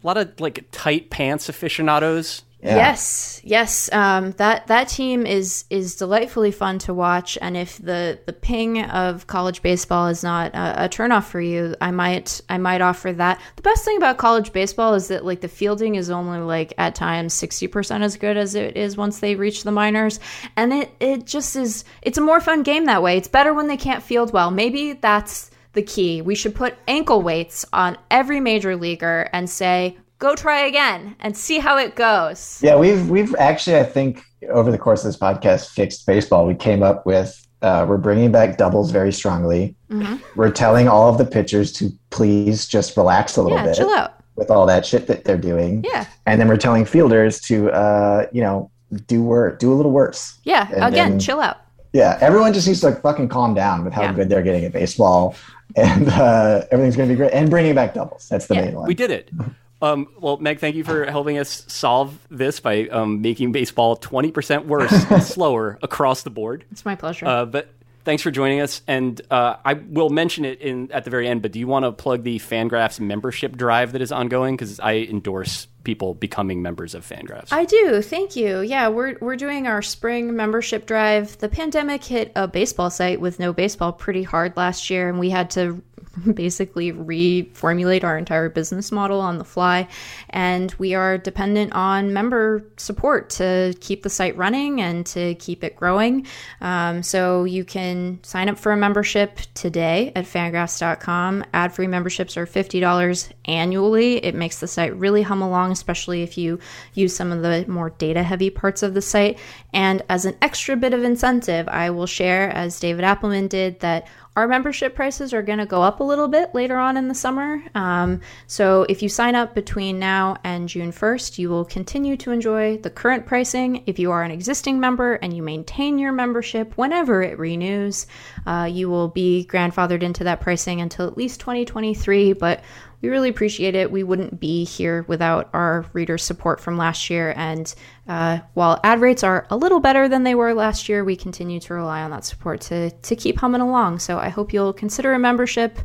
[0.03, 2.43] A lot of like tight pants aficionados.
[2.61, 2.75] Yeah.
[2.75, 3.89] Yes, yes.
[3.93, 8.83] Um, that that team is is delightfully fun to watch, and if the the ping
[8.83, 13.13] of college baseball is not a, a turnoff for you, I might I might offer
[13.13, 13.41] that.
[13.55, 16.97] The best thing about college baseball is that like the fielding is only like at
[16.97, 20.19] times sixty percent as good as it is once they reach the minors,
[20.57, 21.85] and it it just is.
[22.03, 23.17] It's a more fun game that way.
[23.17, 24.51] It's better when they can't field well.
[24.51, 26.23] Maybe that's the key.
[26.23, 31.37] We should put ankle weights on every major leaguer and say, go try again and
[31.37, 32.61] see how it goes.
[32.63, 36.47] Yeah, we've we've actually I think over the course of this podcast fixed baseball.
[36.47, 39.75] We came up with uh, we're bringing back doubles very strongly.
[39.91, 40.17] Mm-hmm.
[40.37, 43.91] We're telling all of the pitchers to please just relax a little Yeah, bit chill
[43.91, 44.15] out.
[44.37, 45.83] with all that shit that they're doing.
[45.85, 48.71] Yeah, And then we're telling fielders to uh, you know
[49.07, 50.39] do work, do a little worse.
[50.45, 50.69] yeah.
[50.73, 51.57] And Again, then- chill out.
[51.95, 54.13] Yeah, everyone just needs to like fucking calm down with how Yeah.
[54.13, 55.35] good they're getting at baseball,
[55.75, 57.33] and uh, everything's going to be great.
[57.33, 58.65] And bringing back doubles, that's the Yeah.
[58.67, 58.87] main one.
[58.87, 59.31] We did it.
[59.81, 64.67] Um, well, Meg, thank you for helping us solve this by um, making baseball 20%
[64.67, 66.65] worse and slower across the board.
[66.73, 67.27] It's my pleasure.
[67.27, 67.71] Uh, but
[68.05, 68.83] thanks for joining us.
[68.89, 71.85] And uh, I will mention it in at the very end, but do you want
[71.85, 74.57] to plug the Fangraphs membership drive that is ongoing?
[74.57, 77.49] Because I endorse people becoming members of Fangraphs.
[77.53, 78.03] I do.
[78.03, 78.61] Thank you.
[78.61, 81.39] Yeah, we're we're doing our spring membership drive.
[81.39, 85.31] The pandemic hit a baseball site with no baseball pretty hard last year, and we
[85.31, 85.83] had to
[86.35, 89.89] basically reformulate our entire business model on the fly.
[90.31, 95.65] And we are dependent on member support to keep the site running and to keep
[95.65, 96.27] it growing.
[96.61, 101.45] Um, so you can sign up for a membership today at fangraphs.com.
[101.53, 104.25] Ad free memberships are $50 annually.
[104.25, 106.59] It makes the site really hum along, especially if you
[106.95, 109.39] use some of the more data heavy parts of the site.
[109.73, 114.07] And as an extra bit of incentive, I will share, as David Appelman did, that
[114.39, 117.15] our membership prices are going to go up a little bit later on in the
[117.15, 117.61] summer.
[117.75, 122.31] Um, so if you sign up between now and June 1st, you will continue to
[122.31, 123.83] enjoy the current pricing.
[123.87, 128.07] If you are an existing member and you maintain your membership whenever it renews,
[128.47, 132.35] uh, you will be grandfathered into that pricing until at least 2023.
[132.35, 132.63] But
[133.01, 133.91] we really appreciate it.
[133.91, 137.33] We wouldn't be here without our reader support from last year.
[137.37, 137.73] And
[138.09, 141.61] uh, while ad rates are a little better than they were last year, we continue
[141.61, 144.01] to rely on that support to, to keep humming along.
[144.01, 145.79] So I hope you'll consider a membership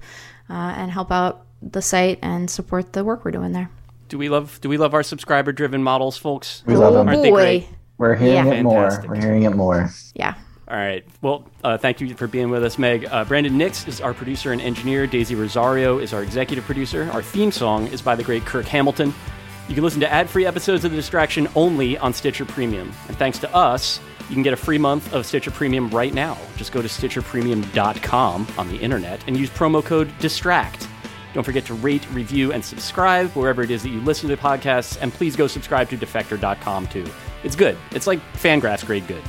[0.49, 3.69] uh, and help out the site and support the work we're doing there.
[4.09, 6.63] do we love do we love our subscriber driven models, folks?
[6.65, 7.07] We love oh them.
[7.09, 7.67] Aren't they great?
[7.97, 8.53] We're hearing Yeah.
[8.55, 9.03] it more.
[9.07, 9.89] We're hearing it more.
[10.15, 10.33] Yeah.
[10.67, 11.05] All right.
[11.21, 13.05] Well, uh, thank you for being with us, Meg.
[13.11, 15.05] Uh, Brandon Nix is our producer and engineer.
[15.05, 17.09] Daisy Rosario is our executive producer.
[17.11, 19.13] Our theme song is by the great Kirk Hamilton.
[19.67, 22.91] You can listen to ad free episodes of The Distraction only on Stitcher Premium.
[23.07, 23.99] And thanks to us,
[24.29, 26.37] you can get a free month of Stitcher Premium right now.
[26.55, 30.87] Just go to StitcherPremium.com on the internet and use promo code DISTRACT.
[31.33, 34.97] Don't forget to rate, review, and subscribe wherever it is that you listen to podcasts.
[35.01, 37.05] And please go subscribe to Defector.com too.
[37.43, 37.77] It's good.
[37.91, 39.23] It's like Fangraphs grade good.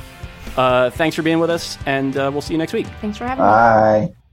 [0.57, 2.87] Uh, thanks for being with us, and uh, we'll see you next week.
[3.01, 3.51] Thanks for having me.
[3.51, 4.24] Bye.